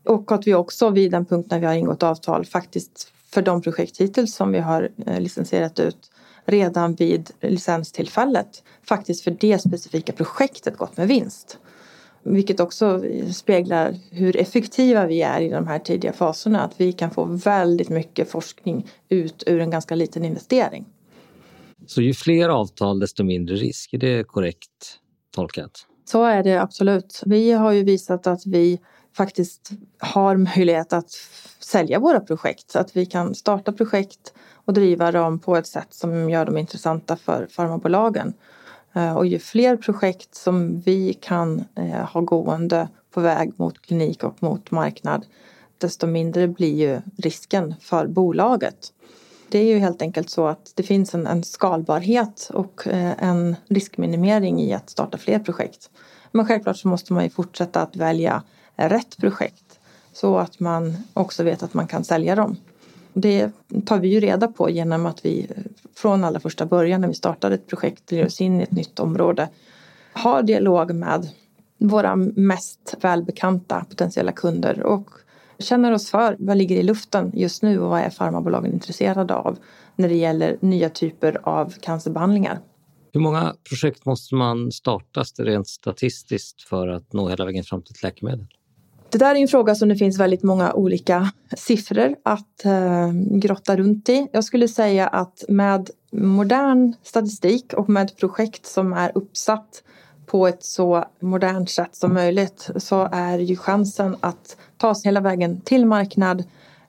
Och 0.04 0.32
att 0.32 0.46
vi 0.46 0.54
också 0.54 0.90
vid 0.90 1.10
den 1.10 1.24
punkt 1.24 1.50
när 1.50 1.58
vi 1.58 1.66
har 1.66 1.74
ingått 1.74 2.02
avtal 2.02 2.44
faktiskt 2.44 3.12
för 3.30 3.42
de 3.42 3.62
projekt 3.62 4.00
hittills 4.00 4.34
som 4.34 4.52
vi 4.52 4.58
har 4.58 4.88
eh, 5.06 5.20
licensierat 5.20 5.80
ut 5.80 6.10
redan 6.44 6.94
vid 6.94 7.30
licenstillfället 7.40 8.62
faktiskt 8.88 9.24
för 9.24 9.30
det 9.30 9.58
specifika 9.58 10.12
projektet 10.12 10.76
gått 10.76 10.96
med 10.96 11.08
vinst. 11.08 11.58
Vilket 12.28 12.60
också 12.60 13.02
speglar 13.34 13.96
hur 14.10 14.36
effektiva 14.36 15.06
vi 15.06 15.22
är 15.22 15.40
i 15.40 15.48
de 15.48 15.66
här 15.66 15.78
tidiga 15.78 16.12
faserna. 16.12 16.60
Att 16.60 16.80
vi 16.80 16.92
kan 16.92 17.10
få 17.10 17.24
väldigt 17.24 17.88
mycket 17.88 18.30
forskning 18.30 18.86
ut 19.08 19.42
ur 19.46 19.60
en 19.60 19.70
ganska 19.70 19.94
liten 19.94 20.24
investering. 20.24 20.84
Så 21.86 22.02
ju 22.02 22.14
fler 22.14 22.48
avtal 22.48 22.98
desto 22.98 23.24
mindre 23.24 23.56
risk, 23.56 23.94
är 23.94 23.98
det 23.98 24.24
korrekt 24.24 24.98
tolkat? 25.34 25.86
Så 26.04 26.24
är 26.24 26.42
det 26.42 26.62
absolut. 26.62 27.22
Vi 27.26 27.52
har 27.52 27.72
ju 27.72 27.84
visat 27.84 28.26
att 28.26 28.46
vi 28.46 28.80
faktiskt 29.16 29.70
har 29.98 30.36
möjlighet 30.36 30.92
att 30.92 31.10
sälja 31.60 31.98
våra 31.98 32.20
projekt. 32.20 32.76
Att 32.76 32.96
vi 32.96 33.06
kan 33.06 33.34
starta 33.34 33.72
projekt 33.72 34.34
och 34.52 34.72
driva 34.72 35.12
dem 35.12 35.38
på 35.38 35.56
ett 35.56 35.66
sätt 35.66 35.94
som 35.94 36.30
gör 36.30 36.44
dem 36.44 36.56
intressanta 36.56 37.16
för 37.16 37.46
farmabolagen. 37.50 38.34
Eh, 38.96 39.16
och 39.16 39.26
ju 39.26 39.38
fler 39.38 39.76
projekt 39.76 40.34
som 40.34 40.80
vi 40.80 41.14
kan 41.14 41.64
eh, 41.74 42.04
ha 42.04 42.20
gående 42.20 42.88
på 43.10 43.20
väg 43.20 43.52
mot 43.56 43.82
klinik 43.82 44.24
och 44.24 44.42
mot 44.42 44.70
marknad 44.70 45.26
desto 45.78 46.06
mindre 46.06 46.48
blir 46.48 46.74
ju 46.74 47.00
risken 47.16 47.74
för 47.80 48.06
bolaget. 48.06 48.92
Det 49.48 49.58
är 49.58 49.64
ju 49.64 49.78
helt 49.78 50.02
enkelt 50.02 50.30
så 50.30 50.46
att 50.46 50.72
det 50.74 50.82
finns 50.82 51.14
en, 51.14 51.26
en 51.26 51.44
skalbarhet 51.44 52.50
och 52.54 52.86
eh, 52.86 53.12
en 53.18 53.56
riskminimering 53.68 54.60
i 54.60 54.72
att 54.72 54.90
starta 54.90 55.18
fler 55.18 55.38
projekt. 55.38 55.90
Men 56.32 56.46
självklart 56.46 56.76
så 56.76 56.88
måste 56.88 57.12
man 57.12 57.24
ju 57.24 57.30
fortsätta 57.30 57.82
att 57.82 57.96
välja 57.96 58.42
rätt 58.76 59.16
projekt 59.16 59.78
så 60.12 60.38
att 60.38 60.60
man 60.60 60.96
också 61.14 61.42
vet 61.42 61.62
att 61.62 61.74
man 61.74 61.86
kan 61.86 62.04
sälja 62.04 62.34
dem. 62.34 62.56
Det 63.18 63.50
tar 63.86 63.98
vi 63.98 64.08
ju 64.08 64.20
reda 64.20 64.48
på 64.48 64.70
genom 64.70 65.06
att 65.06 65.24
vi 65.24 65.50
från 65.94 66.24
allra 66.24 66.40
första 66.40 66.66
början 66.66 67.00
när 67.00 67.08
vi 67.08 67.14
startade 67.14 67.54
ett 67.54 67.66
projekt 67.66 68.12
ger 68.12 68.26
oss 68.26 68.40
in 68.40 68.60
i 68.60 68.62
ett 68.62 68.70
nytt 68.70 69.00
område 69.00 69.48
har 70.12 70.42
dialog 70.42 70.94
med 70.94 71.28
våra 71.78 72.16
mest 72.16 72.94
välbekanta 73.00 73.84
potentiella 73.88 74.32
kunder 74.32 74.82
och 74.82 75.10
känner 75.58 75.92
oss 75.92 76.10
för 76.10 76.36
vad 76.38 76.56
ligger 76.56 76.76
i 76.76 76.82
luften 76.82 77.32
just 77.34 77.62
nu 77.62 77.78
och 77.78 77.90
vad 77.90 78.00
är 78.00 78.10
farmabolagen 78.10 78.72
intresserade 78.72 79.34
av 79.34 79.58
när 79.96 80.08
det 80.08 80.16
gäller 80.16 80.56
nya 80.60 80.90
typer 80.90 81.40
av 81.42 81.74
cancerbehandlingar. 81.80 82.58
Hur 83.12 83.20
många 83.20 83.54
projekt 83.68 84.06
måste 84.06 84.34
man 84.34 84.72
starta 84.72 85.22
rent 85.38 85.68
statistiskt 85.68 86.62
för 86.62 86.88
att 86.88 87.12
nå 87.12 87.28
hela 87.28 87.44
vägen 87.44 87.64
fram 87.64 87.82
till 87.82 87.94
ett 87.94 88.02
läkemedel? 88.02 88.46
Det 89.10 89.18
där 89.18 89.34
är 89.34 89.38
en 89.38 89.48
fråga 89.48 89.74
som 89.74 89.88
det 89.88 89.96
finns 89.96 90.20
väldigt 90.20 90.42
många 90.42 90.72
olika 90.72 91.32
siffror 91.56 92.16
att 92.22 92.64
eh, 92.64 93.12
grotta 93.30 93.76
runt 93.76 94.08
i. 94.08 94.28
Jag 94.32 94.44
skulle 94.44 94.68
säga 94.68 95.06
att 95.06 95.44
med 95.48 95.90
modern 96.12 96.94
statistik 97.02 97.72
och 97.72 97.88
med 97.88 98.16
projekt 98.16 98.66
som 98.66 98.92
är 98.92 99.12
uppsatt 99.14 99.82
på 100.26 100.46
ett 100.46 100.64
så 100.64 101.04
modernt 101.20 101.70
sätt 101.70 101.96
som 101.96 102.14
möjligt 102.14 102.70
så 102.76 103.08
är 103.12 103.38
ju 103.38 103.56
chansen 103.56 104.16
att 104.20 104.56
ta 104.76 104.94
sig 104.94 105.08
hela 105.08 105.20
vägen 105.20 105.60
till 105.60 105.86
marknad 105.86 106.44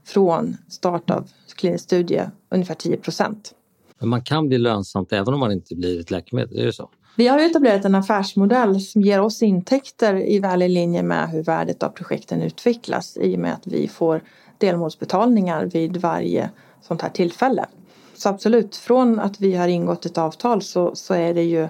från 0.05 0.57
start 0.69 1.09
av 1.09 1.27
klinisk 1.55 1.83
studie 1.83 2.21
ungefär 2.49 2.75
10 2.75 2.97
procent. 2.97 3.53
Men 3.99 4.09
man 4.09 4.23
kan 4.23 4.47
bli 4.47 4.57
lönsamt 4.57 5.13
även 5.13 5.33
om 5.33 5.39
man 5.39 5.51
inte 5.51 5.75
blir 5.75 5.99
ett 5.99 6.11
läkemedel, 6.11 6.59
är 6.59 6.65
det 6.65 6.73
så? 6.73 6.89
Vi 7.19 7.27
har 7.27 7.39
etablerat 7.39 7.85
en 7.85 7.95
affärsmodell 7.95 8.81
som 8.81 9.01
ger 9.01 9.21
oss 9.21 9.41
intäkter 9.41 10.29
i 10.29 10.39
väl 10.39 10.61
i 10.61 10.69
linje 10.69 11.03
med 11.03 11.29
hur 11.29 11.43
värdet 11.43 11.83
av 11.83 11.89
projekten 11.89 12.41
utvecklas 12.41 13.17
i 13.17 13.35
och 13.35 13.39
med 13.39 13.53
att 13.53 13.67
vi 13.67 13.87
får 13.87 14.21
delmålsbetalningar 14.57 15.65
vid 15.65 15.97
varje 15.97 16.49
sånt 16.81 17.01
här 17.01 17.09
tillfälle. 17.09 17.65
Så 18.13 18.29
absolut, 18.29 18.75
från 18.75 19.19
att 19.19 19.41
vi 19.41 19.55
har 19.55 19.67
ingått 19.67 20.05
ett 20.05 20.17
avtal 20.17 20.61
så, 20.61 20.95
så 20.95 21.13
är 21.13 21.33
det 21.33 21.43
ju 21.43 21.67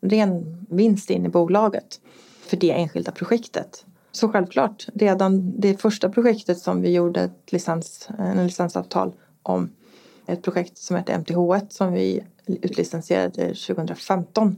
ren 0.00 0.66
vinst 0.70 1.10
in 1.10 1.26
i 1.26 1.28
bolaget 1.28 2.00
för 2.46 2.56
det 2.56 2.70
enskilda 2.70 3.12
projektet. 3.12 3.84
Så 4.12 4.28
självklart, 4.28 4.86
redan 4.94 5.60
det 5.60 5.80
första 5.80 6.08
projektet 6.08 6.58
som 6.58 6.82
vi 6.82 6.92
gjorde 6.92 7.20
ett 7.20 7.52
licens, 7.52 8.08
en 8.18 8.46
licensavtal 8.46 9.12
om, 9.42 9.70
ett 10.26 10.42
projekt 10.42 10.78
som 10.78 10.96
heter 10.96 11.14
MTH1 11.14 11.66
som 11.68 11.92
vi 11.92 12.24
utlicensierade 12.46 13.46
2015. 13.46 14.56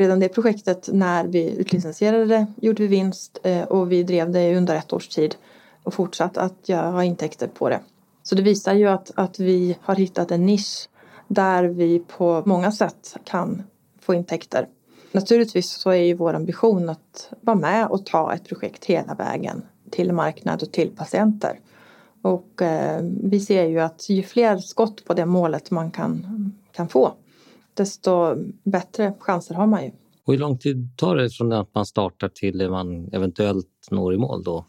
Redan 0.00 0.20
det 0.20 0.28
projektet 0.28 0.88
när 0.92 1.26
vi 1.26 1.56
utlicensierade 1.56 2.26
det 2.26 2.46
gjorde 2.60 2.82
vi 2.82 2.88
vinst 2.88 3.38
eh, 3.42 3.62
och 3.62 3.92
vi 3.92 4.02
drev 4.02 4.30
det 4.32 4.56
under 4.56 4.74
ett 4.74 4.92
års 4.92 5.08
tid 5.08 5.34
och 5.82 5.94
fortsatt 5.94 6.36
att 6.38 6.68
ha 6.68 7.04
intäkter 7.04 7.48
på 7.48 7.68
det. 7.68 7.80
Så 8.22 8.34
det 8.34 8.42
visar 8.42 8.74
ju 8.74 8.88
att, 8.88 9.10
att 9.14 9.38
vi 9.38 9.76
har 9.80 9.94
hittat 9.94 10.30
en 10.30 10.46
nisch 10.46 10.88
där 11.28 11.64
vi 11.64 11.98
på 11.98 12.42
många 12.46 12.72
sätt 12.72 13.16
kan 13.24 13.62
få 14.00 14.14
intäkter. 14.14 14.68
Naturligtvis 15.12 15.70
så 15.70 15.90
är 15.90 16.02
ju 16.02 16.14
vår 16.14 16.34
ambition 16.34 16.88
att 16.88 17.32
vara 17.40 17.56
med 17.56 17.86
och 17.86 18.06
ta 18.06 18.34
ett 18.34 18.48
projekt 18.48 18.84
hela 18.84 19.14
vägen 19.14 19.62
till 19.90 20.12
marknad 20.12 20.62
och 20.62 20.72
till 20.72 20.90
patienter. 20.90 21.60
Och 22.22 22.62
eh, 22.62 23.00
vi 23.22 23.40
ser 23.40 23.64
ju 23.64 23.80
att 23.80 24.08
ju 24.08 24.22
fler 24.22 24.58
skott 24.58 25.04
på 25.04 25.14
det 25.14 25.26
målet 25.26 25.70
man 25.70 25.90
kan, 25.90 26.26
kan 26.72 26.88
få 26.88 27.12
desto 27.80 28.36
bättre 28.64 29.14
chanser 29.18 29.54
har 29.54 29.66
man 29.66 29.84
ju. 29.84 29.90
Och 30.24 30.32
hur 30.32 30.38
lång 30.38 30.58
tid 30.58 30.88
tar 30.96 31.16
det 31.16 31.30
från 31.30 31.52
att 31.52 31.74
man 31.74 31.86
startar 31.86 32.28
till 32.28 32.70
man 32.70 33.08
eventuellt 33.12 33.88
når 33.90 34.14
i 34.14 34.18
mål 34.18 34.42
då 34.42 34.64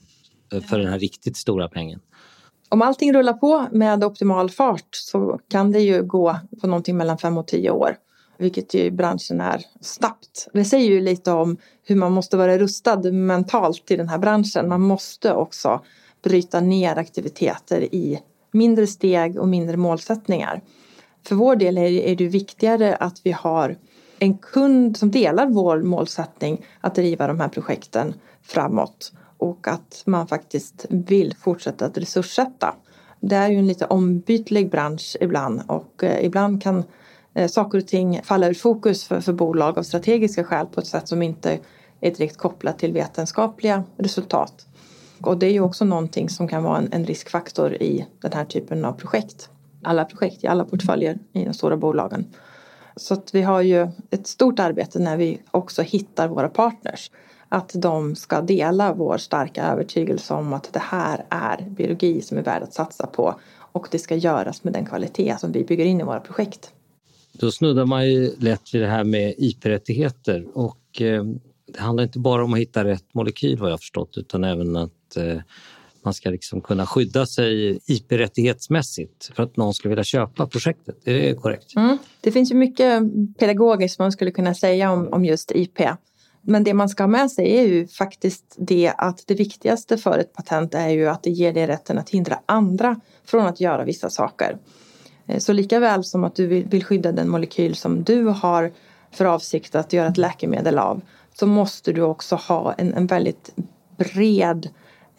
eh, 0.54 0.62
för 0.62 0.80
den 0.80 0.88
här 0.88 1.00
riktigt 1.00 1.38
stora 1.38 1.67
pengen? 1.67 2.00
Om 2.69 2.82
allting 2.82 3.13
rullar 3.13 3.34
på 3.34 3.67
med 3.71 4.04
optimal 4.04 4.50
fart 4.50 4.89
så 4.91 5.39
kan 5.50 5.71
det 5.71 5.80
ju 5.80 6.04
gå 6.04 6.36
på 6.62 6.67
någonting 6.67 6.97
mellan 6.97 7.17
fem 7.17 7.38
och 7.38 7.47
tio 7.47 7.71
år 7.71 7.95
vilket 8.38 8.74
ju 8.74 8.80
i 8.80 8.91
branschen 8.91 9.41
är 9.41 9.62
snabbt. 9.82 10.47
Det 10.54 10.65
säger 10.65 10.89
ju 10.89 11.02
lite 11.02 11.32
om 11.32 11.58
hur 11.84 11.95
man 11.95 12.12
måste 12.12 12.38
vara 12.38 12.58
rustad 12.58 13.12
mentalt 13.12 13.91
i 13.91 13.95
den 13.95 14.10
här 14.10 14.17
branschen. 14.17 14.69
Man 14.69 14.82
måste 14.82 15.34
också 15.34 15.82
bryta 16.24 16.60
ner 16.60 16.95
aktiviteter 16.95 17.82
i 17.82 18.19
mindre 18.52 18.88
steg 18.88 19.39
och 19.39 19.47
mindre 19.47 19.78
målsättningar. 19.78 20.62
För 21.27 21.36
vår 21.36 21.55
del 21.55 21.77
är 21.77 22.15
det 22.15 22.27
viktigare 22.27 22.95
att 22.95 23.21
vi 23.23 23.31
har 23.31 23.77
en 24.19 24.38
kund 24.38 24.97
som 24.97 25.12
delar 25.12 25.47
vår 25.47 25.81
målsättning 25.81 26.65
att 26.81 26.95
driva 26.95 27.27
de 27.27 27.39
här 27.39 27.47
projekten 27.47 28.13
framåt 28.41 29.13
och 29.38 29.67
att 29.67 30.03
man 30.05 30.27
faktiskt 30.27 30.86
vill 30.89 31.36
fortsätta 31.36 31.86
att 31.86 31.97
resurssätta. 31.97 32.75
Det 33.19 33.36
är 33.36 33.49
ju 33.49 33.57
en 33.57 33.67
lite 33.67 33.86
ombytlig 33.86 34.71
bransch 34.71 35.17
ibland 35.21 35.62
och 35.67 36.03
eh, 36.03 36.25
ibland 36.25 36.63
kan 36.63 36.84
eh, 37.34 37.47
saker 37.47 37.77
och 37.77 37.88
ting 37.88 38.21
falla 38.23 38.47
ur 38.47 38.53
fokus 38.53 39.03
för, 39.03 39.21
för 39.21 39.34
bolag 39.34 39.77
av 39.77 39.84
strategiska 39.84 40.43
skäl 40.43 40.65
på 40.65 40.79
ett 40.79 40.88
sätt 40.88 41.07
som 41.07 41.21
inte 41.21 41.60
är 42.01 42.12
direkt 42.12 42.38
kopplat 42.38 42.79
till 42.79 42.93
vetenskapliga 42.93 43.84
resultat. 43.97 44.65
Och 45.21 45.38
det 45.38 45.45
är 45.45 45.51
ju 45.51 45.62
också 45.62 45.86
någonting 45.86 46.29
som 46.29 46.47
kan 46.47 46.63
vara 46.63 46.77
en, 46.77 46.89
en 46.91 47.05
riskfaktor 47.05 47.73
i 47.73 48.07
den 48.21 48.34
här 48.34 48.45
typen 48.45 48.86
av 48.86 48.93
projekt. 48.93 49.49
Alla 49.83 50.05
projekt 50.05 50.43
i 50.43 50.47
alla 50.47 50.65
portföljer 50.65 51.19
i 51.33 51.45
de 51.45 51.53
stora 51.53 51.77
bolagen. 51.77 52.25
Så 52.95 53.13
att 53.13 53.35
vi 53.35 53.41
har 53.41 53.61
ju 53.61 53.87
ett 54.09 54.27
stort 54.27 54.59
arbete 54.59 54.99
när 54.99 55.17
vi 55.17 55.41
också 55.51 55.81
hittar 55.81 56.27
våra 56.27 56.49
partners. 56.49 57.11
Att 57.49 57.71
de 57.75 58.15
ska 58.15 58.41
dela 58.41 58.93
vår 58.93 59.17
starka 59.17 59.65
övertygelse 59.65 60.33
om 60.33 60.53
att 60.53 60.73
det 60.73 60.79
här 60.79 61.25
är 61.29 61.69
biologi 61.69 62.21
som 62.21 62.37
är 62.37 62.41
värd 62.41 62.63
att 62.63 62.73
satsa 62.73 63.07
på 63.07 63.35
och 63.71 63.87
det 63.91 63.99
ska 63.99 64.15
göras 64.15 64.63
med 64.63 64.73
den 64.73 64.85
kvalitet 64.85 65.35
som 65.39 65.51
vi 65.51 65.63
bygger 65.63 65.85
in 65.85 66.01
i 66.01 66.03
våra 66.03 66.19
projekt. 66.19 66.73
Då 67.31 67.51
snuddar 67.51 67.85
man 67.85 68.09
ju 68.09 68.35
lätt 68.37 68.73
vid 68.73 68.81
det 68.81 68.87
här 68.87 69.03
med 69.03 69.33
IP-rättigheter 69.37 70.47
och 70.53 71.01
eh, 71.01 71.23
det 71.65 71.79
handlar 71.79 72.03
inte 72.03 72.19
bara 72.19 72.43
om 72.43 72.53
att 72.53 72.59
hitta 72.59 72.83
rätt 72.83 73.13
molekyl 73.13 73.57
vad 73.57 73.71
jag 73.71 73.79
förstått 73.79 74.17
utan 74.17 74.43
även 74.43 74.75
att 74.75 75.17
eh, 75.17 75.37
man 76.03 76.13
ska 76.13 76.29
liksom 76.29 76.61
kunna 76.61 76.85
skydda 76.85 77.25
sig 77.25 77.79
IP-rättighetsmässigt 77.85 79.31
för 79.35 79.43
att 79.43 79.57
någon 79.57 79.73
skulle 79.73 79.89
vilja 79.89 80.03
köpa 80.03 80.47
projektet. 80.47 81.07
Är 81.07 81.13
det 81.13 81.33
korrekt? 81.33 81.75
Mm. 81.75 81.97
Det 82.21 82.31
finns 82.31 82.51
ju 82.51 82.55
mycket 82.55 83.03
pedagogiskt 83.39 83.99
man 83.99 84.11
skulle 84.11 84.31
kunna 84.31 84.53
säga 84.53 84.91
om, 84.91 85.07
om 85.13 85.25
just 85.25 85.51
IP. 85.55 85.79
Men 86.41 86.63
det 86.63 86.73
man 86.73 86.89
ska 86.89 87.03
ha 87.03 87.07
med 87.07 87.31
sig 87.31 87.57
är 87.57 87.67
ju 87.67 87.87
faktiskt 87.87 88.55
det 88.57 88.93
att 88.97 89.23
det 89.27 89.35
viktigaste 89.35 89.97
för 89.97 90.17
ett 90.17 90.33
patent 90.33 90.73
är 90.73 90.89
ju 90.89 91.07
att 91.07 91.23
det 91.23 91.29
ger 91.29 91.53
dig 91.53 91.67
rätten 91.67 91.97
att 91.97 92.09
hindra 92.09 92.39
andra 92.45 92.99
från 93.25 93.45
att 93.45 93.59
göra 93.61 93.83
vissa 93.83 94.09
saker. 94.09 94.57
Eh, 95.27 95.39
så 95.39 95.53
lika 95.53 95.79
väl 95.79 96.03
som 96.03 96.23
att 96.23 96.35
du 96.35 96.47
vill 96.47 96.83
skydda 96.83 97.11
den 97.11 97.29
molekyl 97.29 97.75
som 97.75 98.03
du 98.03 98.25
har 98.25 98.71
för 99.11 99.25
avsikt 99.25 99.75
att 99.75 99.93
göra 99.93 100.07
ett 100.07 100.17
läkemedel 100.17 100.79
av 100.79 101.01
så 101.33 101.47
måste 101.47 101.93
du 101.93 102.01
också 102.01 102.35
ha 102.35 102.73
en, 102.73 102.93
en 102.93 103.07
väldigt 103.07 103.53
bred 103.97 104.69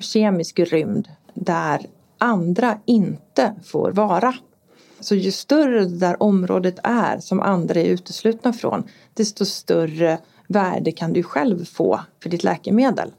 kemisk 0.02 0.58
rymd 0.58 1.08
där 1.34 1.86
andra 2.18 2.78
inte 2.84 3.54
får 3.64 3.92
vara. 3.92 4.34
Så 5.00 5.14
ju 5.14 5.32
större 5.32 5.80
det 5.80 5.98
där 5.98 6.22
området 6.22 6.78
är 6.82 7.18
som 7.18 7.40
andra 7.40 7.80
är 7.80 7.84
uteslutna 7.84 8.52
från 8.52 8.84
desto 9.14 9.44
större 9.44 10.18
värde 10.46 10.92
kan 10.92 11.12
du 11.12 11.22
själv 11.22 11.64
få 11.64 12.00
för 12.22 12.30
ditt 12.30 12.44
läkemedel. 12.44 13.10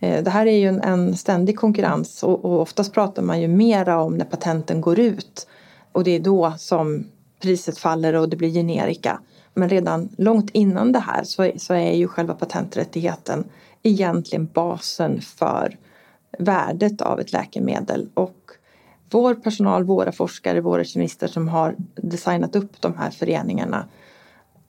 Eh, 0.00 0.24
det 0.24 0.30
här 0.30 0.46
är 0.46 0.58
ju 0.58 0.68
en, 0.68 0.80
en 0.80 1.16
ständig 1.16 1.58
konkurrens 1.58 2.22
och, 2.22 2.44
och 2.44 2.60
oftast 2.60 2.92
pratar 2.92 3.22
man 3.22 3.40
ju 3.40 3.48
mera 3.48 4.02
om 4.02 4.14
när 4.14 4.24
patenten 4.24 4.80
går 4.80 4.98
ut 4.98 5.46
och 5.92 6.04
det 6.04 6.10
är 6.10 6.20
då 6.20 6.54
som 6.58 7.06
priset 7.42 7.78
faller 7.78 8.14
och 8.14 8.28
det 8.28 8.36
blir 8.36 8.50
generika. 8.50 9.20
Men 9.54 9.68
redan 9.68 10.08
långt 10.18 10.50
innan 10.50 10.92
det 10.92 10.98
här 10.98 11.24
så, 11.24 11.50
så 11.56 11.74
är 11.74 11.92
ju 11.92 12.08
själva 12.08 12.34
patenträttigheten 12.34 13.44
egentligen 13.82 14.46
basen 14.46 15.20
för 15.20 15.76
värdet 16.38 17.00
av 17.00 17.20
ett 17.20 17.32
läkemedel. 17.32 18.08
Och 18.14 18.50
vår 19.10 19.34
personal, 19.34 19.84
våra 19.84 20.12
forskare, 20.12 20.60
våra 20.60 20.84
kemister 20.84 21.28
som 21.28 21.48
har 21.48 21.76
designat 21.94 22.56
upp 22.56 22.80
de 22.80 22.96
här 22.96 23.10
föreningarna 23.10 23.88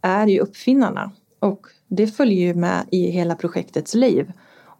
är 0.01 0.27
ju 0.27 0.39
uppfinnarna. 0.39 1.12
Och 1.39 1.67
det 1.88 2.08
följer 2.08 2.47
ju 2.47 2.53
med 2.53 2.86
i 2.91 3.12
hela 3.12 3.36
projektets 3.36 3.93
liv. 3.95 4.32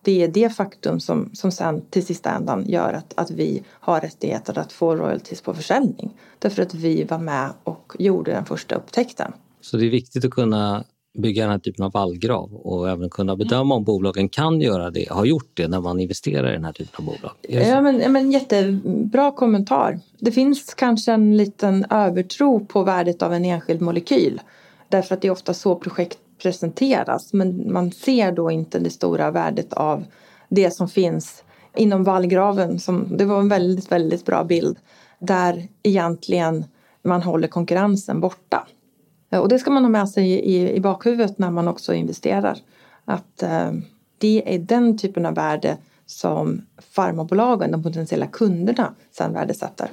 Det 0.02 0.23
är 0.23 0.28
det 0.28 0.50
faktum 0.50 1.00
som, 1.00 1.30
som 1.34 1.52
sen 1.52 1.82
till 1.89 2.06
sista 2.06 2.32
ändan 2.32 2.65
gör 2.67 2.93
att, 2.93 3.13
att 3.15 3.32
vi 3.32 3.63
har 3.69 4.02
rättigheter 4.02 4.60
att 4.60 4.71
få 4.71 4.95
royalties 4.95 5.41
på 5.41 5.54
försäljning. 5.54 6.13
Därför 6.39 6.62
att 6.62 6.73
vi 6.73 7.04
var 7.04 7.19
med 7.19 7.50
och 7.63 7.95
gjorde 8.00 8.32
den 8.32 8.45
första 8.45 8.76
upptäckten. 8.76 9.34
Så 9.62 9.78
det 9.78 9.86
är 9.86 9.89
viktigt 9.89 10.26
att 10.26 10.32
kunna 10.32 10.84
bygga 11.17 11.43
den 11.43 11.51
här 11.51 11.60
typen 11.60 11.86
av 11.86 11.91
vallgrav 11.91 12.53
och 12.53 12.89
även 12.89 13.10
kunna 13.10 13.36
bedöma 13.36 13.75
om 13.75 13.84
bolagen 13.84 14.30
kan 14.30 14.62
göra 14.62 14.89
det, 14.89 15.10
har 15.10 15.25
gjort 15.25 15.51
det 15.53 15.67
när 15.67 15.82
man 15.82 15.99
investerar 15.99 16.49
i 16.49 16.53
den 16.53 16.65
här 16.65 16.73
typen 16.73 16.95
av 16.97 17.06
bolag. 17.06 17.32
Ja, 17.41 17.82
men, 17.82 17.99
ja, 17.99 18.10
men 18.10 18.32
jättebra 18.32 19.32
kommentar. 19.32 19.99
Det 20.19 20.32
finns 20.32 20.73
kanske 20.73 21.12
en 21.12 21.38
liten 21.38 21.86
övertro 21.89 22.65
på 22.65 22.84
värdet 22.84 23.21
av 23.21 23.34
en 23.34 23.45
enskild 23.45 23.82
molekyl. 23.82 24.41
Därför 24.89 25.15
att 25.15 25.21
det 25.21 25.27
är 25.27 25.32
ofta 25.32 25.53
så 25.53 25.75
projekt 25.75 26.17
presenteras. 26.41 27.34
Men 27.34 27.73
man 27.73 27.91
ser 27.91 28.32
då 28.32 28.51
inte 28.51 28.80
det 28.80 28.89
stora 28.89 29.32
värdet 29.32 29.73
av 29.73 30.06
det 30.49 30.71
som 30.71 30.89
finns 30.89 31.43
inom 31.75 32.03
vallgraven. 32.03 32.80
Som, 32.80 33.17
det 33.17 33.25
var 33.25 33.39
en 33.39 33.49
väldigt, 33.49 33.91
väldigt 33.91 34.25
bra 34.25 34.43
bild. 34.43 34.77
Där 35.19 35.67
egentligen 35.84 36.65
man 37.03 37.21
håller 37.21 37.47
konkurrensen 37.47 38.21
borta. 38.21 38.67
Och 39.29 39.49
det 39.49 39.59
ska 39.59 39.71
man 39.71 39.83
ha 39.83 39.89
med 39.89 40.09
sig 40.09 40.29
i, 40.29 40.71
i 40.75 40.79
bakhuvudet 40.79 41.37
när 41.37 41.51
man 41.51 41.67
också 41.67 41.93
investerar. 41.93 42.57
Att 43.05 43.43
eh, 43.43 43.71
det 44.17 44.55
är 44.55 44.59
den 44.59 44.97
typen 44.97 45.25
av 45.25 45.35
värde 45.35 45.77
som 46.05 46.61
farmabolagen, 46.77 47.71
de 47.71 47.83
potentiella 47.83 48.27
kunderna, 48.27 48.93
sen 49.11 49.33
värdesätter. 49.33 49.87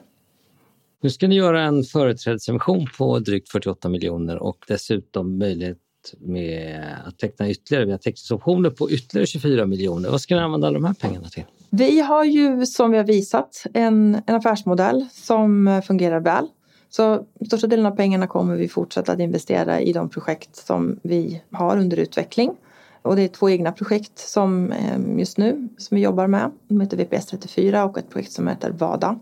Nu 1.01 1.11
ska 1.11 1.29
ni 1.29 1.35
göra 1.35 1.63
en 1.63 1.85
företrädesemission 1.85 2.89
på 2.99 3.19
drygt 3.19 3.49
48 3.49 3.89
miljoner 3.89 4.43
och 4.43 4.65
dessutom 4.69 5.39
möjlighet 5.39 5.79
med 6.19 6.85
att 7.07 7.19
teckna 7.19 7.51
ytterligare. 7.51 7.85
Vi 7.85 7.91
har 7.91 7.99
teckningsoptioner 7.99 8.71
på 8.71 8.91
ytterligare 8.91 9.27
24 9.27 9.67
miljoner. 9.67 10.11
Vad 10.11 10.21
ska 10.21 10.35
ni 10.35 10.41
använda 10.41 10.71
de 10.71 10.85
här 10.85 10.95
pengarna 10.95 11.29
till? 11.29 11.45
Vi 11.71 12.01
har 12.01 12.25
ju 12.25 12.67
som 12.67 12.91
vi 12.91 12.97
har 12.97 13.05
visat 13.05 13.67
en, 13.75 14.23
en 14.27 14.35
affärsmodell 14.35 15.07
som 15.13 15.83
fungerar 15.87 16.21
väl. 16.21 16.49
Så 16.97 17.25
största 17.47 17.67
delen 17.67 17.87
av 17.87 17.91
pengarna 17.91 18.27
kommer 18.27 18.57
vi 18.57 18.69
fortsätta 18.69 19.13
att 19.13 19.21
investera 19.21 19.81
i 19.81 19.93
de 19.93 20.09
projekt 20.09 20.57
som 20.57 21.01
vi 21.03 21.43
har 21.53 21.77
under 21.77 21.97
utveckling. 21.97 22.57
Och 23.03 23.17
det 23.17 23.23
är 23.23 23.29
två 23.29 23.51
egna 23.51 23.73
projekt 23.73 24.19
som 24.19 24.73
eh, 24.73 25.19
just 25.19 25.39
nu 25.39 25.69
som 25.79 25.95
vi 25.95 26.03
jobbar 26.03 26.27
med. 26.27 26.51
De 26.69 26.81
heter 26.81 26.97
VPS 26.97 27.27
34 27.27 27.85
och 27.85 27.99
ett 27.99 28.11
projekt 28.11 28.33
som 28.33 28.49
heter 28.49 28.71
VADA. 28.71 29.19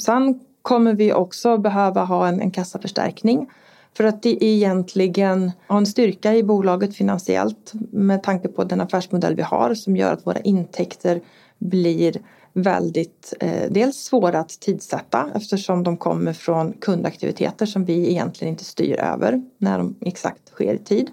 Sen 0.00 0.40
kommer 0.62 0.94
vi 0.94 1.12
också 1.12 1.58
behöva 1.58 2.04
ha 2.04 2.28
en, 2.28 2.40
en 2.40 2.50
kassaförstärkning 2.50 3.50
för 3.96 4.04
att 4.04 4.22
det 4.22 4.44
egentligen 4.44 5.52
har 5.66 5.78
en 5.78 5.86
styrka 5.86 6.34
i 6.34 6.42
bolaget 6.42 6.96
finansiellt 6.96 7.72
med 7.90 8.22
tanke 8.22 8.48
på 8.48 8.64
den 8.64 8.80
affärsmodell 8.80 9.34
vi 9.34 9.42
har 9.42 9.74
som 9.74 9.96
gör 9.96 10.12
att 10.12 10.26
våra 10.26 10.40
intäkter 10.40 11.20
blir 11.58 12.16
väldigt 12.62 13.34
eh, 13.40 13.70
dels 13.70 13.96
svåra 13.96 14.38
att 14.38 14.60
tidsätta 14.60 15.30
eftersom 15.34 15.82
de 15.82 15.96
kommer 15.96 16.32
från 16.32 16.72
kundaktiviteter 16.72 17.66
som 17.66 17.84
vi 17.84 18.10
egentligen 18.10 18.52
inte 18.52 18.64
styr 18.64 19.00
över 19.00 19.42
när 19.58 19.78
de 19.78 19.94
exakt 20.00 20.48
sker 20.48 20.74
i 20.74 20.78
tid. 20.78 21.10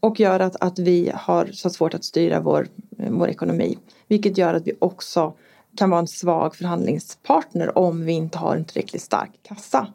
Och 0.00 0.20
gör 0.20 0.40
att, 0.40 0.56
att 0.60 0.78
vi 0.78 1.12
har 1.14 1.46
så 1.46 1.70
svårt 1.70 1.94
att 1.94 2.04
styra 2.04 2.40
vår, 2.40 2.68
vår 2.90 3.28
ekonomi. 3.28 3.78
Vilket 4.08 4.38
gör 4.38 4.54
att 4.54 4.66
vi 4.66 4.72
också 4.78 5.34
kan 5.76 5.90
vara 5.90 6.00
en 6.00 6.06
svag 6.06 6.56
förhandlingspartner 6.56 7.78
om 7.78 8.04
vi 8.04 8.12
inte 8.12 8.38
har 8.38 8.56
en 8.56 8.64
tillräckligt 8.64 9.02
stark 9.02 9.30
kassa. 9.42 9.86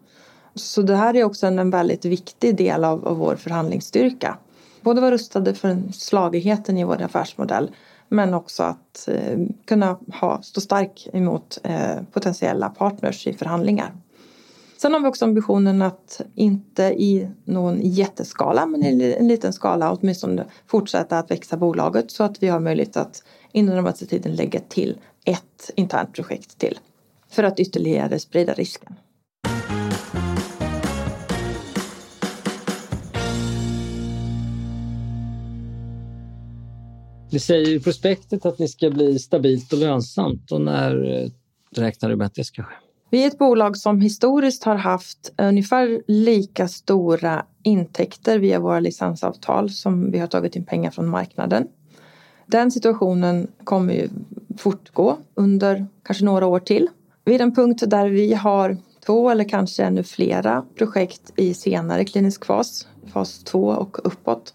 Så 0.56 0.82
det 0.82 0.96
här 0.96 1.16
är 1.16 1.24
också 1.24 1.48
en, 1.48 1.60
en 1.60 1.70
väldigt 1.70 2.06
viktig 2.06 2.56
del 2.56 2.84
av, 2.84 3.08
av 3.08 3.18
vår 3.18 3.36
förhandlingsstyrka. 3.36 4.38
Både 4.82 5.02
vara 5.02 5.12
rustade 5.12 5.54
för 5.54 5.84
slagigheten 5.94 6.78
i 6.78 6.84
vår 6.84 7.02
affärsmodell 7.02 7.72
men 8.10 8.34
också 8.34 8.64
att 8.64 9.08
eh, 9.08 9.40
kunna 9.66 10.00
ha, 10.22 10.42
stå 10.42 10.62
stark 10.62 11.08
emot 11.14 11.60
eh, 11.64 11.98
potentiella 12.12 12.70
partners 12.70 13.28
i 13.28 13.34
förhandlingar. 13.34 13.94
Sen 14.78 14.94
har 14.94 15.00
vi 15.00 15.08
också 15.08 15.26
ambitionen 15.26 15.82
att 15.82 16.22
inte 16.36 16.84
i 16.84 17.30
någon 17.44 17.80
jätteskala 17.82 18.66
men 18.66 18.84
i 18.84 19.16
en 19.20 19.28
liten 19.28 19.54
skala 19.54 19.92
åtminstone 19.92 20.46
fortsätta 20.68 21.20
att 21.20 21.32
växa 21.32 21.58
bolaget 21.58 22.12
så 22.12 22.24
att 22.24 22.44
vi 22.44 22.48
har 22.48 22.60
möjlighet 22.60 22.98
att 22.98 23.24
inom 23.52 23.68
den 23.68 23.76
närmaste 23.76 24.06
tiden 24.06 24.36
lägga 24.36 24.60
till 24.60 24.98
ett 25.26 25.72
internt 25.76 26.14
projekt 26.14 26.58
till 26.58 26.80
för 27.30 27.44
att 27.44 27.60
ytterligare 27.60 28.20
sprida 28.20 28.54
risken. 28.54 28.96
Ni 37.36 37.40
säger 37.40 37.70
i 37.70 37.80
prospektet 37.80 38.46
att 38.46 38.60
ni 38.60 38.68
ska 38.68 38.90
bli 38.90 39.20
stabilt 39.20 39.74
och 39.74 39.80
lönsamt 39.80 40.52
och 40.52 40.62
när 40.62 41.24
eh, 41.24 41.30
räknar 41.82 42.10
du 42.10 42.16
med 42.16 42.28
att 42.28 42.36
det 42.36 42.44
ska 42.44 42.64
ske? 42.64 42.76
Vi 43.10 43.24
är 43.24 43.28
ett 43.28 43.38
bolag 43.38 43.78
som 43.78 44.02
historiskt 44.02 44.64
har 44.64 44.76
haft 44.76 45.34
ungefär 45.38 46.02
lika 46.08 46.68
stora 46.68 47.46
intäkter 47.64 48.40
via 48.40 48.60
våra 48.60 48.80
licensavtal 48.80 49.70
som 49.70 50.12
vi 50.12 50.20
har 50.20 50.28
tagit 50.28 50.56
in 50.56 50.66
pengar 50.66 50.92
från 50.92 51.08
marknaden. 51.08 51.68
Den 52.46 52.72
situationen 52.72 53.48
kommer 53.64 53.94
ju 53.94 54.10
fortgå 54.58 55.18
under 55.34 55.88
kanske 56.04 56.26
några 56.26 56.46
år 56.46 56.60
till. 56.60 56.88
Vid 57.26 57.42
en 57.42 57.56
punkt 57.56 57.84
där 57.88 58.10
vi 58.10 58.34
har 58.34 58.78
två 59.06 59.30
eller 59.30 59.50
kanske 59.50 59.84
ännu 59.84 60.04
flera 60.04 60.66
projekt 60.76 61.34
i 61.36 61.54
senare 61.54 62.06
klinisk 62.06 62.46
fas, 62.46 62.88
fas 63.14 63.44
2 63.44 63.68
och 63.68 63.98
uppåt, 64.04 64.54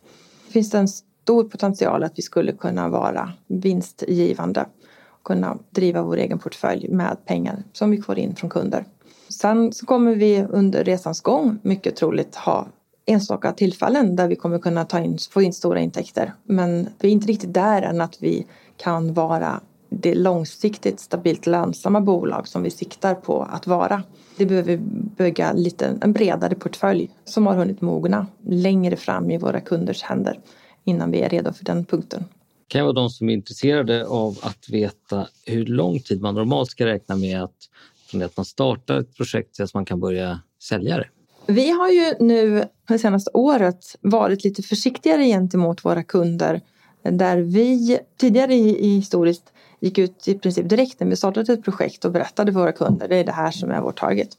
finns 0.50 0.70
det 0.70 0.78
en 0.78 0.88
stor 1.22 1.44
potential 1.44 2.04
att 2.04 2.18
vi 2.18 2.22
skulle 2.22 2.52
kunna 2.52 2.88
vara 2.88 3.32
vinstgivande 3.46 4.66
och 5.06 5.24
kunna 5.24 5.58
driva 5.70 6.02
vår 6.02 6.16
egen 6.16 6.38
portfölj 6.38 6.88
med 6.88 7.16
pengar 7.24 7.62
som 7.72 7.90
vi 7.90 8.02
får 8.02 8.18
in 8.18 8.36
från 8.36 8.50
kunder. 8.50 8.84
Sen 9.28 9.72
så 9.72 9.86
kommer 9.86 10.14
vi 10.14 10.46
under 10.50 10.84
resans 10.84 11.20
gång 11.20 11.58
mycket 11.62 11.96
troligt 11.96 12.36
ha 12.36 12.66
enstaka 13.06 13.52
tillfällen 13.52 14.16
där 14.16 14.28
vi 14.28 14.36
kommer 14.36 14.58
kunna 14.58 14.84
ta 14.84 15.00
in, 15.00 15.18
få 15.30 15.42
in 15.42 15.52
stora 15.52 15.80
intäkter. 15.80 16.34
Men 16.44 16.88
vi 16.98 17.08
är 17.08 17.12
inte 17.12 17.26
riktigt 17.26 17.54
där 17.54 17.82
än 17.82 18.00
att 18.00 18.22
vi 18.22 18.46
kan 18.76 19.14
vara 19.14 19.60
det 19.90 20.14
långsiktigt 20.14 21.00
stabilt 21.00 21.46
lönsamma 21.46 22.00
bolag 22.00 22.48
som 22.48 22.62
vi 22.62 22.70
siktar 22.70 23.14
på 23.14 23.42
att 23.42 23.66
vara. 23.66 24.02
Det 24.36 24.46
behöver 24.46 24.68
vi 24.68 24.76
bygga 25.16 25.52
lite, 25.52 25.98
en 26.02 26.12
bredare 26.12 26.54
portfölj 26.54 27.10
som 27.24 27.46
har 27.46 27.54
hunnit 27.54 27.80
mogna 27.80 28.26
längre 28.46 28.96
fram 28.96 29.30
i 29.30 29.38
våra 29.38 29.60
kunders 29.60 30.02
händer 30.02 30.38
innan 30.84 31.10
vi 31.10 31.20
är 31.20 31.28
redo 31.28 31.52
för 31.52 31.64
den 31.64 31.84
punkten. 31.84 32.24
Det 32.68 32.72
kan 32.72 32.82
vara 32.82 32.92
de 32.92 33.10
som 33.10 33.28
är 33.28 33.32
intresserade 33.32 34.06
av 34.06 34.38
att 34.42 34.68
veta 34.68 35.28
hur 35.46 35.66
lång 35.66 36.00
tid 36.00 36.20
man 36.20 36.34
normalt 36.34 36.70
ska 36.70 36.86
räkna 36.86 37.16
med 37.16 37.42
att 37.42 37.68
från 38.10 38.20
det 38.20 38.26
att 38.26 38.36
man 38.36 38.46
startar 38.46 39.00
ett 39.00 39.16
projekt 39.16 39.54
till 39.54 39.64
att 39.64 39.74
man 39.74 39.84
kan 39.84 40.00
börja 40.00 40.40
sälja 40.62 40.96
det. 40.96 41.08
Vi 41.46 41.70
har 41.70 41.88
ju 41.88 42.14
nu 42.20 42.64
det 42.88 42.98
senaste 42.98 43.30
året 43.34 43.96
varit 44.00 44.44
lite 44.44 44.62
försiktigare 44.62 45.24
gentemot 45.24 45.84
våra 45.84 46.02
kunder 46.02 46.60
där 47.02 47.36
vi 47.36 47.98
tidigare 48.16 48.54
i, 48.54 48.86
i 48.86 48.96
historiskt 48.96 49.52
gick 49.80 49.98
ut 49.98 50.28
i 50.28 50.38
princip 50.38 50.68
direkt 50.68 51.00
när 51.00 51.06
vi 51.06 51.16
startade 51.16 51.52
ett 51.52 51.64
projekt 51.64 52.04
och 52.04 52.12
berättade 52.12 52.52
för 52.52 52.60
våra 52.60 52.72
kunder 52.72 53.08
det 53.08 53.16
är 53.16 53.24
det 53.24 53.32
här 53.32 53.50
som 53.50 53.70
är 53.70 53.80
vårt 53.80 53.98
target, 53.98 54.38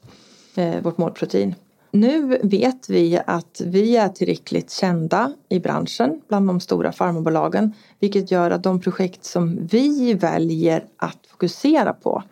eh, 0.54 0.80
vårt 0.80 0.98
målprotein. 0.98 1.54
Nu 1.94 2.38
vet 2.42 2.90
vi 2.90 3.20
att 3.26 3.60
vi 3.64 3.96
är 3.96 4.08
tillräckligt 4.08 4.70
kända 4.70 5.32
i 5.48 5.60
branschen 5.60 6.20
bland 6.28 6.46
de 6.46 6.60
stora 6.60 6.92
farmabolagen 6.92 7.74
vilket 7.98 8.30
gör 8.30 8.50
att 8.50 8.62
de 8.62 8.80
projekt 8.80 9.24
som 9.24 9.66
vi 9.66 10.14
väljer 10.14 10.84
att 10.96 11.18
fokusera 11.26 11.92
på 11.92 12.22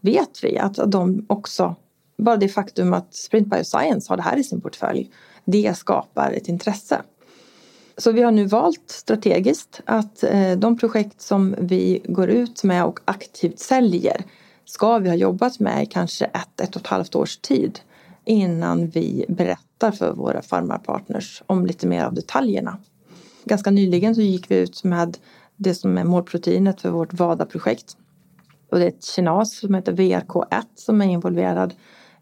vet 0.00 0.44
vi 0.44 0.58
att 0.58 0.78
de 0.86 1.26
också, 1.28 1.76
bara 2.18 2.36
det 2.36 2.48
faktum 2.48 2.94
att 2.94 3.14
Sprint 3.14 3.48
Bioscience 3.48 4.12
har 4.12 4.16
det 4.16 4.22
här 4.22 4.36
i 4.36 4.44
sin 4.44 4.60
portfölj, 4.60 5.10
det 5.44 5.76
skapar 5.76 6.32
ett 6.32 6.48
intresse. 6.48 7.02
Så 7.96 8.12
vi 8.12 8.22
har 8.22 8.32
nu 8.32 8.44
valt 8.44 8.90
strategiskt 8.90 9.80
att 9.84 10.24
eh, 10.24 10.52
de 10.52 10.78
projekt 10.78 11.20
som 11.20 11.54
vi 11.58 12.02
går 12.04 12.28
ut 12.30 12.64
med 12.64 12.84
och 12.84 13.00
aktivt 13.04 13.58
säljer 13.58 14.24
ska 14.64 14.98
vi 14.98 15.08
ha 15.08 15.16
jobbat 15.16 15.60
med 15.60 15.82
i 15.82 15.86
kanske 15.86 16.24
ett, 16.24 16.60
ett 16.60 16.76
och 16.76 16.82
ett 16.82 16.86
halvt 16.86 17.14
års 17.14 17.36
tid 17.36 17.80
innan 18.28 18.86
vi 18.86 19.24
berättar 19.28 19.90
för 19.90 20.12
våra 20.12 20.42
farmarpartners 20.42 21.42
om 21.46 21.66
lite 21.66 21.86
mer 21.86 22.04
av 22.04 22.14
detaljerna. 22.14 22.78
Ganska 23.44 23.70
nyligen 23.70 24.14
så 24.14 24.20
gick 24.20 24.50
vi 24.50 24.56
ut 24.56 24.84
med 24.84 25.18
det 25.56 25.74
som 25.74 25.98
är 25.98 26.04
målproteinet 26.04 26.80
för 26.80 26.90
vårt 26.90 27.12
VADA-projekt. 27.12 27.96
Och 28.70 28.78
det 28.78 28.84
är 28.84 28.88
ett 28.88 29.04
kinas 29.04 29.58
som 29.58 29.74
heter 29.74 29.92
VRK1 29.92 30.62
som 30.74 31.00
är 31.00 31.06
involverad 31.06 31.74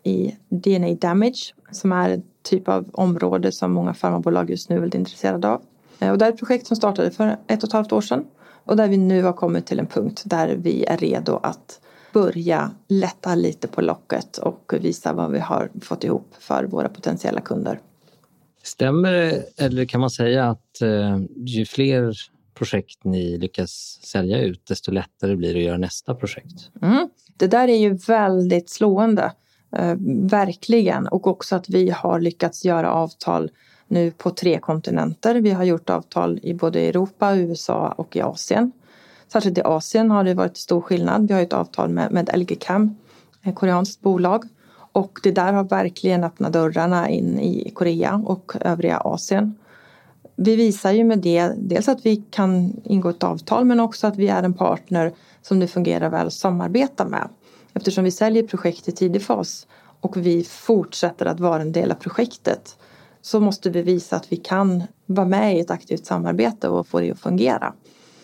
i 0.03 0.37
DNA 0.49 0.95
damage 0.95 1.55
som 1.71 1.93
är 1.93 2.11
en 2.11 2.23
typ 2.43 2.69
av 2.69 2.91
område 2.93 3.53
som 3.53 3.73
många 3.73 3.95
farmabolag 3.95 4.51
just 4.51 4.69
nu 4.69 4.77
är 4.77 4.81
väldigt 4.81 4.99
intresserade 4.99 5.49
av. 5.49 5.63
Eh, 5.99 6.11
och 6.11 6.19
det 6.19 6.25
är 6.25 6.33
ett 6.33 6.39
projekt 6.39 6.67
som 6.67 6.77
startade 6.77 7.11
för 7.11 7.37
ett 7.47 7.63
och 7.63 7.69
ett 7.69 7.73
halvt 7.73 7.93
år 7.93 8.01
sedan 8.01 8.25
och 8.65 8.77
där 8.77 8.89
vi 8.89 8.97
nu 8.97 9.23
har 9.23 9.33
kommit 9.33 9.67
till 9.67 9.79
en 9.79 9.87
punkt 9.87 10.23
där 10.25 10.57
vi 10.57 10.85
är 10.85 10.97
redo 10.97 11.41
att 11.43 11.81
börja 12.17 12.71
lätta 12.89 13.35
lite 13.35 13.69
på 13.69 13.81
locket 13.81 14.39
och 14.39 14.75
visa 14.81 15.13
vad 15.13 15.31
vi 15.31 15.39
har 15.39 15.71
fått 15.81 16.05
ihop 16.05 16.35
för 16.39 16.65
våra 16.65 16.89
potentiella 16.89 17.41
kunder. 17.41 17.81
Stämmer 18.63 19.13
det, 19.13 19.45
eller 19.57 19.85
kan 19.85 20.01
man 20.01 20.11
säga 20.11 20.51
att 20.51 20.83
eh, 20.83 21.19
ju 21.37 21.67
fler 21.67 22.15
projekt 22.55 23.05
ni 23.05 23.39
lyckas 23.39 24.01
sälja 24.03 24.41
ut, 24.41 24.67
desto 24.67 24.93
lättare 24.93 25.37
blir 25.37 25.55
det 25.55 25.61
att 25.61 25.67
göra 25.67 25.79
nästa 25.79 26.15
projekt? 26.15 26.71
Mm. 26.83 27.09
Det 27.37 27.47
där 27.47 27.69
är 27.69 27.77
ju 27.77 27.95
väldigt 27.95 28.71
slående, 28.71 29.33
eh, 29.77 29.95
verkligen. 30.31 31.09
Och 31.09 31.27
också 31.27 31.57
att 31.57 31.69
vi 31.69 31.91
har 31.91 32.21
lyckats 32.21 32.65
göra 32.65 32.93
avtal 32.93 33.51
nu 33.89 34.11
på 34.11 34.31
tre 34.31 34.59
kontinenter. 34.59 35.35
Vi 35.35 35.51
har 35.51 35.65
gjort 35.65 35.91
avtal 35.91 36.41
i 36.43 36.55
både 36.55 36.81
Europa, 36.81 37.37
USA 37.37 37.95
och 37.99 38.17
i 38.17 38.21
Asien. 38.21 38.73
Särskilt 39.33 39.59
i 39.59 39.63
Asien 39.63 40.11
har 40.11 40.25
det 40.25 40.35
varit 40.35 40.57
stor 40.57 40.81
skillnad. 40.81 41.29
Vi 41.29 41.35
har 41.35 41.41
ett 41.41 41.53
avtal 41.53 41.89
med, 41.89 42.13
med 42.13 42.31
LG 42.39 42.59
Chem, 42.61 42.97
ett 43.43 43.55
koreanskt 43.55 44.01
bolag. 44.01 44.45
Och 44.93 45.21
det 45.23 45.31
där 45.31 45.53
har 45.53 45.65
verkligen 45.65 46.25
öppnat 46.25 46.53
dörrarna 46.53 47.09
in 47.09 47.41
i 47.41 47.71
Korea 47.75 48.23
och 48.27 48.53
övriga 48.61 48.97
Asien. 48.97 49.55
Vi 50.37 50.57
visar 50.57 50.93
ju 50.93 51.05
med 51.05 51.19
det 51.19 51.53
dels 51.57 51.89
att 51.89 52.07
vi 52.07 52.17
kan 52.17 52.73
ingå 52.85 53.09
ett 53.09 53.25
avtal 53.25 53.65
men 53.65 53.81
också 53.81 54.07
att 54.07 54.17
vi 54.17 54.29
är 54.29 54.43
en 54.43 54.55
partner 54.55 55.13
som 55.43 55.61
det 55.61 55.67
fungerar 55.67 56.11
väl 56.11 56.27
att 56.27 56.33
samarbeta 56.33 57.05
med. 57.05 57.29
Eftersom 57.75 58.05
vi 58.05 58.11
säljer 58.11 58.43
projekt 58.43 58.89
i 58.89 58.93
tidig 58.93 59.23
fas 59.23 59.67
och 60.01 60.17
vi 60.17 60.45
fortsätter 60.45 61.27
att 61.27 61.41
vara 61.41 61.63
en 61.63 61.73
del 61.73 61.91
av 61.91 61.95
projektet 61.95 62.77
så 63.23 63.41
måste 63.41 63.71
vi 63.71 63.83
visa 63.83 64.17
att 64.17 64.33
vi 64.33 64.37
kan 64.37 64.83
vara 65.07 65.27
med 65.27 65.57
i 65.57 65.61
ett 65.61 65.71
aktivt 65.71 66.07
samarbete 66.07 66.69
och 66.69 66.87
få 66.87 67.01
det 67.01 67.11
att 67.11 67.19
fungera. 67.19 67.73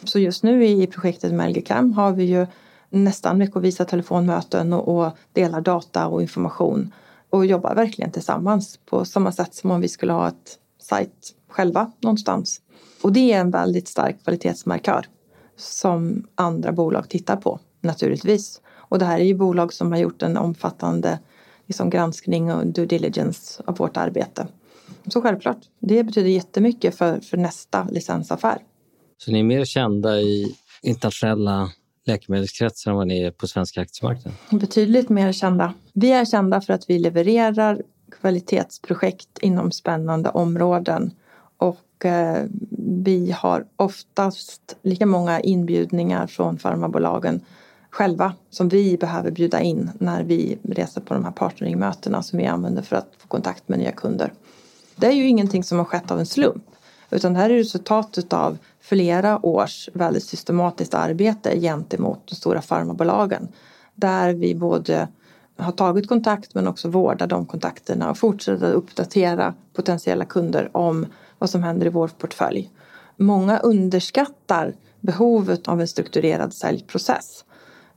Så 0.05 0.19
just 0.19 0.43
nu 0.43 0.67
i 0.67 0.87
projektet 0.87 1.33
med 1.33 1.51
LGCAM 1.51 1.93
har 1.93 2.12
vi 2.12 2.25
ju 2.25 2.47
nästan 2.91 3.38
veckovisa 3.38 3.85
telefonmöten 3.85 4.73
och, 4.73 4.99
och 4.99 5.12
delar 5.33 5.61
data 5.61 6.07
och 6.07 6.23
information 6.23 6.93
och 7.31 7.47
jobbar 7.47 7.75
verkligen 7.75 8.11
tillsammans 8.11 8.79
på 8.87 9.05
samma 9.05 9.33
sätt 9.33 9.55
som 9.55 9.71
om 9.71 9.81
vi 9.81 9.88
skulle 9.88 10.12
ha 10.12 10.29
ett 10.29 10.59
sajt 10.81 11.35
själva 11.49 11.93
någonstans. 12.01 12.61
Och 13.03 13.12
det 13.12 13.33
är 13.33 13.41
en 13.41 13.51
väldigt 13.51 13.88
stark 13.88 14.25
kvalitetsmarkör 14.25 15.07
som 15.57 16.27
andra 16.35 16.73
bolag 16.73 17.09
tittar 17.09 17.37
på 17.37 17.61
naturligtvis. 17.81 18.61
Och 18.75 18.99
det 18.99 19.05
här 19.05 19.21
är 19.21 19.25
ju 19.25 19.35
bolag 19.35 19.73
som 19.73 19.93
har 19.93 19.99
gjort 19.99 20.23
en 20.23 20.37
omfattande 20.37 21.19
liksom, 21.67 21.91
granskning 21.91 22.53
och 22.53 22.67
due 22.67 22.87
diligence 22.87 23.62
av 23.67 23.77
vårt 23.77 23.97
arbete. 23.97 24.47
Så 25.07 25.23
självklart, 25.23 25.59
det 25.79 26.05
betyder 26.05 26.31
jättemycket 26.31 26.95
för, 26.95 27.21
för 27.21 27.37
nästa 27.37 27.85
licensaffär. 27.91 28.59
Så 29.24 29.32
ni 29.32 29.38
är 29.38 29.44
mer 29.44 29.64
kända 29.64 30.20
i 30.20 30.56
internationella 30.82 31.70
läkemedelskretsar 32.04 32.90
än 32.90 32.96
vad 32.96 33.06
ni 33.06 33.22
är 33.22 33.30
på 33.30 33.46
svenska 33.46 33.80
aktiemarknaden? 33.80 34.32
Betydligt 34.50 35.08
mer 35.08 35.32
kända. 35.32 35.74
Vi 35.92 36.12
är 36.12 36.24
kända 36.24 36.61
för 36.61 36.72
att 36.72 36.90
vi 36.90 36.98
levererar 36.98 37.82
kvalitetsprojekt 38.20 39.38
inom 39.40 39.72
spännande 39.72 40.30
områden 40.30 41.11
och 41.56 42.04
eh, 42.04 42.44
vi 43.04 43.30
har 43.30 43.66
oftast 43.76 44.76
lika 44.82 45.06
många 45.06 45.40
inbjudningar 45.40 46.26
från 46.26 46.58
farmabolagen 46.58 47.40
själva 47.90 48.35
som 48.50 48.68
vi 48.68 48.96
behöver 48.96 49.30
bjuda 49.30 49.61
in 49.61 49.90
när 49.98 50.22
vi 50.24 50.58
reser 50.62 51.00
på 51.00 51.14
de 51.14 51.24
här 51.24 51.32
partneringmötena 51.32 52.22
som 52.22 52.38
vi 52.38 52.46
använder 52.46 52.82
för 52.82 52.96
att 52.96 53.11
få 53.18 53.28
kontakt 53.28 53.68
med 53.68 53.78
nya 53.78 53.92
kunder. 53.92 54.32
Det 54.96 55.06
är 55.06 55.12
ju 55.12 55.28
ingenting 55.28 55.64
som 55.64 55.78
har 55.78 55.85
skett 55.85 56.11
av 56.11 56.18
en 56.18 56.26
slump 56.26 56.64
utan 57.12 57.33
det 57.33 57.38
här 57.38 57.51
är 57.51 57.55
resultatet 57.55 58.33
av 58.33 58.59
flera 58.81 59.46
års 59.46 59.88
väldigt 59.92 60.25
systematiskt 60.25 60.94
arbete 60.94 61.61
gentemot 61.61 62.22
de 62.29 62.35
stora 62.35 62.62
farmabolagen 62.62 63.48
där 63.94 64.35
vi 64.35 64.55
både 64.55 65.09
har 65.57 65.72
tagit 65.72 66.09
kontakt 66.09 66.55
men 66.55 66.68
också 66.68 66.88
vårdar 66.88 67.27
de 67.27 67.46
kontakterna 67.46 68.11
och 68.11 68.18
fortsätter 68.18 68.66
att 68.68 68.75
uppdatera 68.75 69.55
potentiella 69.72 70.25
kunder 70.25 70.77
om 70.77 71.07
vad 71.38 71.51
som 71.51 71.62
händer 71.62 71.87
i 71.87 71.90
vår 71.90 72.09
portfölj. 72.09 72.70
Många 73.16 73.59
underskattar 73.59 74.75
behovet 75.01 75.68
av 75.68 75.81
en 75.81 75.88
strukturerad 75.88 76.55
säljprocess. 76.55 77.44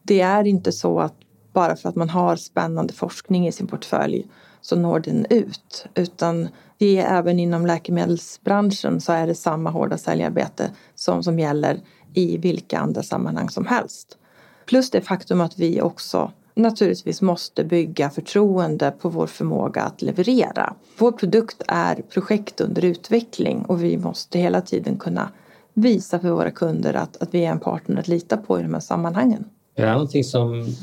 Det 0.02 0.22
är 0.22 0.48
inte 0.48 0.72
så 0.72 1.00
att 1.00 1.14
bara 1.54 1.76
för 1.76 1.90
att 1.90 1.96
man 1.96 2.10
har 2.10 2.36
spännande 2.36 2.94
forskning 2.94 3.48
i 3.48 3.52
sin 3.52 3.68
portfölj 3.68 4.28
så 4.66 4.76
når 4.76 5.00
den 5.00 5.26
ut 5.30 5.86
utan 5.96 6.48
det 6.78 6.98
är 6.98 7.18
även 7.18 7.40
inom 7.40 7.66
läkemedelsbranschen 7.66 9.02
så 9.02 9.12
är 9.14 9.28
det 9.28 9.36
samma 9.36 9.70
hårda 9.70 9.98
säljarbete 9.98 10.72
som, 10.96 11.24
som 11.24 11.40
gäller 11.40 11.80
i 12.14 12.38
vilka 12.38 12.80
andra 12.80 13.04
sammanhang 13.04 13.50
som 13.50 13.66
helst. 13.66 14.18
Plus 14.66 14.90
det 14.90 15.02
faktum 15.02 15.42
att 15.42 15.60
vi 15.60 15.82
också 15.82 16.32
naturligtvis 16.56 17.22
måste 17.22 17.64
bygga 17.64 18.10
förtroende 18.10 18.92
på 18.92 19.10
vår 19.10 19.28
förmåga 19.28 19.82
att 19.82 20.02
leverera. 20.02 20.74
Vår 20.98 21.12
produkt 21.12 21.62
är 21.68 21.96
projekt 21.96 22.62
under 22.62 22.86
utveckling 22.86 23.66
och 23.66 23.84
vi 23.84 23.98
måste 23.98 24.40
hela 24.40 24.62
tiden 24.62 24.98
kunna 24.98 25.30
visa 25.74 26.20
för 26.20 26.30
våra 26.30 26.52
kunder 26.52 26.94
att, 26.94 27.18
att 27.18 27.34
vi 27.34 27.46
är 27.46 27.52
en 27.52 27.60
partner 27.60 28.00
att 28.00 28.08
lita 28.08 28.38
på 28.38 28.60
i 28.60 28.64
de 28.64 28.74
här 28.74 28.82
sammanhangen. 28.82 29.46
Är 29.76 29.86
det 29.86 29.92
någonting 29.92 30.24
som 30.24 30.76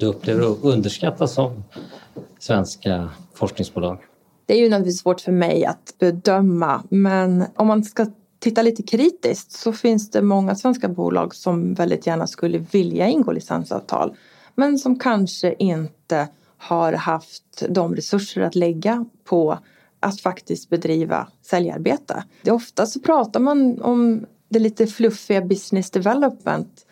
du 0.00 0.06
upplever 0.06 0.66
underskattas 0.66 1.34
som 1.34 1.64
svenska 2.38 3.10
forskningsbolag? 3.34 3.98
Det 4.46 4.54
är 4.54 4.58
ju 4.58 4.68
naturligtvis 4.68 5.00
svårt 5.00 5.20
för 5.20 5.32
mig 5.32 5.64
att 5.64 5.94
bedöma 5.98 6.82
men 6.88 7.44
om 7.56 7.66
man 7.66 7.84
ska 7.84 8.06
titta 8.38 8.62
lite 8.62 8.82
kritiskt 8.82 9.52
så 9.52 9.72
finns 9.72 10.10
det 10.10 10.22
många 10.22 10.54
svenska 10.54 10.88
bolag 10.88 11.34
som 11.34 11.74
väldigt 11.74 12.06
gärna 12.06 12.26
skulle 12.26 12.58
vilja 12.58 13.08
ingå 13.08 13.32
licensavtal 13.32 14.14
men 14.54 14.78
som 14.78 14.98
kanske 14.98 15.54
inte 15.58 16.28
har 16.56 16.92
haft 16.92 17.64
de 17.68 17.96
resurser 17.96 18.42
att 18.42 18.54
lägga 18.54 19.04
på 19.24 19.58
att 20.00 20.20
faktiskt 20.20 20.68
bedriva 20.68 21.28
säljarbete. 21.42 22.24
Det 22.42 22.50
ofta 22.50 22.86
så 22.86 23.00
pratar 23.00 23.40
man 23.40 23.82
om 23.82 24.26
det 24.48 24.58
lite 24.58 24.86
fluffiga 24.86 25.40
business 25.40 25.90
development 25.90 26.86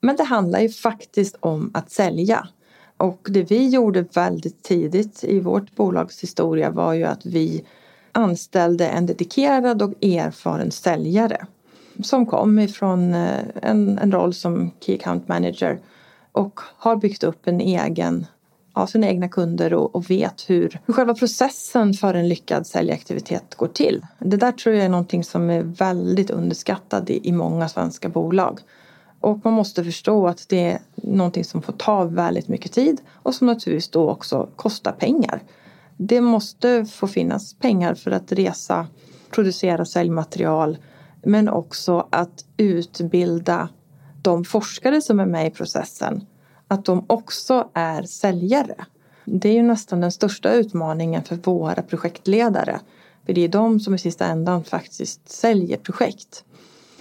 men 0.00 0.16
det 0.16 0.24
handlar 0.24 0.60
ju 0.60 0.68
faktiskt 0.68 1.36
om 1.40 1.70
att 1.74 1.90
sälja. 1.90 2.48
Och 2.96 3.28
det 3.30 3.42
vi 3.42 3.68
gjorde 3.68 4.02
väldigt 4.02 4.62
tidigt 4.62 5.24
i 5.24 5.40
vårt 5.40 5.76
bolags 5.76 6.22
historia 6.22 6.70
var 6.70 6.92
ju 6.92 7.04
att 7.04 7.26
vi 7.26 7.64
anställde 8.12 8.88
en 8.88 9.06
dedikerad 9.06 9.82
och 9.82 10.04
erfaren 10.04 10.70
säljare 10.70 11.46
som 12.02 12.26
kom 12.26 12.58
ifrån 12.58 13.14
eh, 13.14 13.40
en, 13.62 13.98
en 13.98 14.12
roll 14.12 14.34
som 14.34 14.70
Key 14.80 14.94
Account 14.94 15.28
Manager 15.28 15.78
och 16.32 16.60
har 16.76 16.96
byggt 16.96 17.24
upp 17.24 17.48
en 17.48 17.60
egen 17.60 18.26
av 18.72 18.86
sina 18.86 19.06
egna 19.06 19.28
kunder 19.28 19.74
och, 19.74 19.96
och 19.96 20.10
vet 20.10 20.50
hur, 20.50 20.80
hur 20.86 20.94
själva 20.94 21.14
processen 21.14 21.94
för 21.94 22.14
en 22.14 22.28
lyckad 22.28 22.66
säljaktivitet 22.66 23.54
går 23.54 23.68
till. 23.68 24.06
Det 24.18 24.36
där 24.36 24.52
tror 24.52 24.74
jag 24.74 24.84
är 24.84 24.88
någonting 24.88 25.24
som 25.24 25.50
är 25.50 25.62
väldigt 25.62 26.30
underskattat 26.30 27.10
i, 27.10 27.28
i 27.28 27.32
många 27.32 27.68
svenska 27.68 28.08
bolag. 28.08 28.60
Och 29.24 29.40
man 29.44 29.54
måste 29.54 29.84
förstå 29.84 30.26
att 30.26 30.48
det 30.48 30.70
är 30.70 30.78
någonting 30.94 31.44
som 31.44 31.62
får 31.62 31.72
ta 31.72 32.04
väldigt 32.04 32.48
mycket 32.48 32.72
tid 32.72 33.00
och 33.12 33.34
som 33.34 33.46
naturligtvis 33.46 33.88
då 33.88 34.10
också 34.10 34.48
kostar 34.56 34.92
pengar. 34.92 35.42
Det 35.96 36.20
måste 36.20 36.86
få 36.86 37.06
finnas 37.06 37.54
pengar 37.54 37.94
för 37.94 38.10
att 38.10 38.32
resa, 38.32 38.86
producera 39.30 39.84
säljmaterial 39.84 40.78
men 41.22 41.48
också 41.48 42.08
att 42.10 42.44
utbilda 42.56 43.68
de 44.22 44.44
forskare 44.44 45.00
som 45.00 45.20
är 45.20 45.26
med 45.26 45.46
i 45.46 45.50
processen 45.50 46.26
att 46.68 46.84
de 46.84 47.04
också 47.06 47.70
är 47.74 48.02
säljare. 48.02 48.86
Det 49.24 49.48
är 49.48 49.52
ju 49.52 49.62
nästan 49.62 50.00
den 50.00 50.12
största 50.12 50.52
utmaningen 50.52 51.22
för 51.22 51.36
våra 51.36 51.82
projektledare. 51.82 52.80
För 53.26 53.32
det 53.32 53.40
är 53.40 53.48
de 53.48 53.80
som 53.80 53.94
i 53.94 53.98
sista 53.98 54.26
ändan 54.26 54.64
faktiskt 54.64 55.28
säljer 55.28 55.76
projekt. 55.76 56.44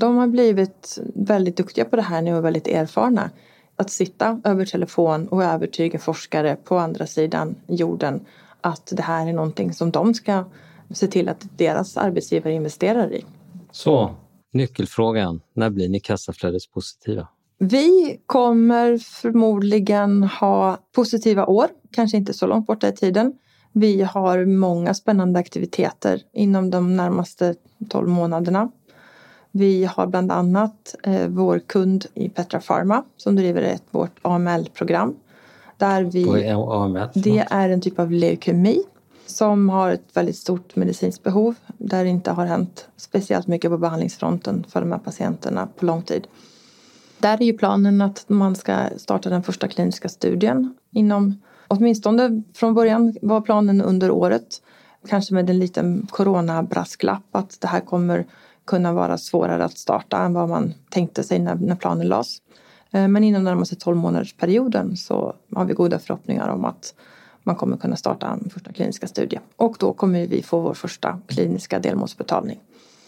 De 0.04 0.18
har 0.18 0.28
blivit 0.28 1.00
väldigt 1.16 1.58
duktiga 1.58 1.86
på 1.86 1.96
det 1.96 2.02
här 2.02 2.22
nu 2.22 2.36
och 2.36 2.46
väldigt 2.46 2.68
erfarna. 2.68 3.30
Att 3.76 3.90
sitta 3.90 4.42
över 4.44 4.66
telefon 4.66 5.28
och 5.28 5.44
övertyga 5.44 6.00
forskare 6.00 6.56
på 6.56 6.78
andra 6.78 7.08
sidan 7.08 7.56
jorden 7.68 8.26
att 8.62 8.94
det 8.96 9.02
här 9.02 9.28
är 9.28 9.34
någonting 9.34 9.74
som 9.74 9.92
de 9.92 10.14
ska 10.14 10.46
se 10.94 11.08
till 11.08 11.30
att 11.30 11.58
deras 11.58 11.98
arbetsgivare 11.98 12.54
investerar 12.54 13.14
i. 13.14 13.26
Så, 13.72 14.16
nyckelfrågan. 14.54 15.42
När 15.54 15.70
blir 15.70 15.90
ni 15.90 16.00
kassaflödespositiva? 16.00 17.28
Vi 17.58 18.20
kommer 18.26 18.98
förmodligen 18.98 20.24
ha 20.24 20.78
positiva 20.96 21.46
år, 21.46 21.68
kanske 21.92 22.18
inte 22.18 22.34
så 22.34 22.48
långt 22.48 22.68
borta 22.68 22.88
i 22.88 22.92
tiden. 22.92 23.34
Vi 23.72 24.02
har 24.02 24.46
många 24.46 24.94
spännande 24.94 25.40
aktiviteter 25.40 26.22
inom 26.34 26.70
de 26.70 26.96
närmaste 26.98 27.56
12 27.90 28.10
månaderna. 28.10 28.72
Vi 29.56 29.86
har 29.86 30.08
bland 30.08 30.32
annat 30.32 30.96
eh, 31.04 31.28
vår 31.28 31.60
kund 31.60 32.06
i 32.14 32.30
Petra 32.30 32.60
Pharma 32.60 33.04
som 33.18 33.36
driver 33.36 33.62
ett, 33.62 33.84
vårt 33.92 34.20
AML-program. 34.22 35.16
Där 35.78 36.04
vi, 36.04 36.50
AML? 36.50 37.10
Det 37.14 37.48
är 37.50 37.70
en 37.70 37.82
typ 37.82 38.00
av 38.00 38.12
leukemi 38.12 38.84
som 39.26 39.70
har 39.70 39.92
ett 39.92 40.08
väldigt 40.14 40.36
stort 40.36 40.76
medicinskt 40.76 41.24
behov 41.24 41.56
där 41.78 42.04
det 42.04 42.10
inte 42.10 42.32
har 42.32 42.46
hänt 42.46 42.88
speciellt 42.98 43.48
mycket 43.48 43.72
på 43.72 43.78
behandlingsfronten 43.78 44.66
för 44.70 44.82
de 44.82 44.92
här 44.92 45.00
patienterna 45.00 45.68
på 45.78 45.86
lång 45.86 46.02
tid. 46.02 46.28
Där 47.20 47.42
är 47.42 47.46
ju 47.46 47.58
planen 47.58 48.02
att 48.02 48.26
man 48.28 48.56
ska 48.56 48.76
starta 48.98 49.30
den 49.30 49.44
första 49.44 49.68
kliniska 49.68 50.10
studien 50.10 50.76
inom 50.92 51.42
åtminstone 51.68 52.44
från 52.54 52.74
början 52.74 53.16
var 53.22 53.42
planen 53.42 53.82
under 53.82 54.12
året. 54.12 54.62
Kanske 55.08 55.34
med 55.34 55.50
en 55.50 55.60
liten 55.60 56.08
coronabrasklapp 56.10 57.36
att 57.36 57.62
det 57.62 57.68
här 57.68 57.80
kommer 57.80 58.26
kunna 58.66 58.94
vara 58.94 59.18
svårare 59.18 59.66
att 59.66 59.78
starta 59.78 60.18
än 60.18 60.34
vad 60.34 60.50
man 60.50 60.74
tänkte 60.90 61.24
sig 61.24 61.40
när, 61.40 61.56
när 61.56 61.76
planen 61.76 62.08
lades. 62.08 62.42
Eh, 62.92 63.08
men 63.08 63.24
inom 63.24 63.44
den 63.44 63.54
närmaste 63.54 63.76
12 63.76 63.98
månadersperioden 63.98 64.98
så 64.98 65.36
har 65.56 65.66
vi 65.66 65.74
goda 65.74 66.00
förhoppningar 66.00 66.50
om 66.50 66.66
att 66.66 66.94
man 67.44 67.56
kommer 67.56 67.78
kunna 67.78 67.96
starta 67.96 68.28
en 68.28 68.50
första 68.50 68.74
kliniska 68.74 69.08
studie. 69.08 69.40
Och 69.56 69.76
då 69.80 69.94
kommer 69.94 70.28
vi 70.28 70.44
få 70.44 70.60
vår 70.60 70.74
första 70.74 71.20
kliniska 71.28 71.80
delmålsbetalning. 71.80 72.60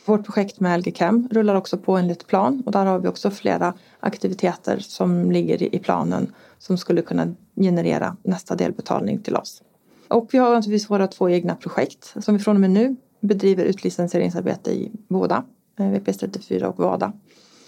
Vårt 0.06 0.26
projekt 0.26 0.60
med 0.60 0.80
LGChem 0.80 1.30
rullar 1.32 1.56
också 1.56 1.78
på 1.78 1.98
enligt 1.98 2.28
plan 2.28 2.64
och 2.66 2.72
där 2.72 2.86
har 2.86 3.00
vi 3.00 3.08
också 3.08 3.32
flera 3.32 3.74
aktiviteter 4.00 4.80
som 4.80 5.32
ligger 5.32 5.76
i 5.76 5.80
planen 5.80 6.34
som 6.60 6.78
skulle 6.78 7.02
kunna 7.02 7.36
generera 7.56 8.18
nästa 8.24 8.56
delbetalning 8.56 9.20
till 9.20 9.36
oss. 9.36 9.62
Och 10.08 10.30
vi 10.32 10.38
har 10.38 10.54
naturligtvis 10.54 10.90
våra 10.90 11.08
två 11.08 11.30
egna 11.30 11.56
projekt 11.56 12.14
som 12.20 12.38
vi 12.38 12.44
från 12.44 12.56
och 12.56 12.62
med 12.62 12.70
nu 12.70 12.96
bedriver 13.26 13.66
utlicensieringsarbete 13.66 14.72
i 14.72 14.92
båda, 15.08 15.44
eh, 15.80 15.86
VPS34 15.86 16.64
och 16.64 16.80
WADA. 16.80 17.14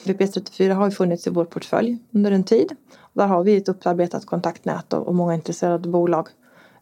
VPS34 0.04 0.74
har 0.74 0.86
ju 0.86 0.92
funnits 0.92 1.28
i 1.28 1.30
vår 1.30 1.46
portfölj 1.46 1.98
under 2.12 2.32
en 2.32 2.44
tid. 2.44 2.76
Där 3.14 3.28
har 3.28 3.44
vi 3.44 3.56
ett 3.56 3.70
upparbetat 3.70 4.26
kontaktnät 4.26 4.94
och 4.94 5.16
många 5.16 5.34
intresserade 5.34 5.90
bolag 5.90 6.28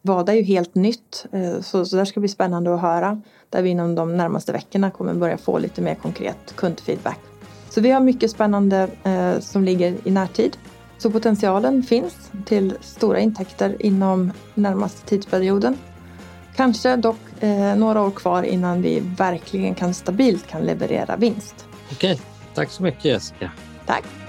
WADA 0.05 0.31
är 0.31 0.37
ju 0.37 0.43
helt 0.43 0.75
nytt 0.75 1.25
eh, 1.31 1.61
så, 1.61 1.85
så 1.85 1.95
där 1.95 2.05
ska 2.05 2.19
bli 2.19 2.29
spännande 2.29 2.73
att 2.73 2.81
höra. 2.81 3.21
Där 3.49 3.61
vi 3.61 3.69
inom 3.69 3.95
de 3.95 4.17
närmaste 4.17 4.51
veckorna 4.51 4.91
kommer 4.91 5.13
börja 5.13 5.37
få 5.37 5.59
lite 5.59 5.81
mer 5.81 5.95
konkret 5.95 6.55
kundfeedback. 6.55 7.19
Så 7.69 7.81
vi 7.81 7.91
har 7.91 7.99
mycket 7.99 8.31
spännande 8.31 8.89
eh, 9.03 9.39
som 9.39 9.63
ligger 9.63 9.95
i 10.03 10.11
närtid. 10.11 10.57
Så 10.97 11.11
potentialen 11.11 11.83
finns 11.83 12.31
till 12.45 12.73
stora 12.81 13.19
intäkter 13.19 13.75
inom 13.79 14.31
närmaste 14.53 15.07
tidsperioden. 15.07 15.77
Kanske 16.55 16.95
dock 16.95 17.17
eh, 17.39 17.75
några 17.75 18.01
år 18.01 18.11
kvar 18.11 18.43
innan 18.43 18.81
vi 18.81 18.99
verkligen 19.17 19.75
kan 19.75 19.93
stabilt 19.93 20.47
kan 20.47 20.61
leverera 20.61 21.15
vinst. 21.15 21.67
Okej, 21.91 22.19
tack 22.53 22.69
så 22.69 22.83
mycket 22.83 23.05
Jessica. 23.05 23.51
Tack. 23.85 24.24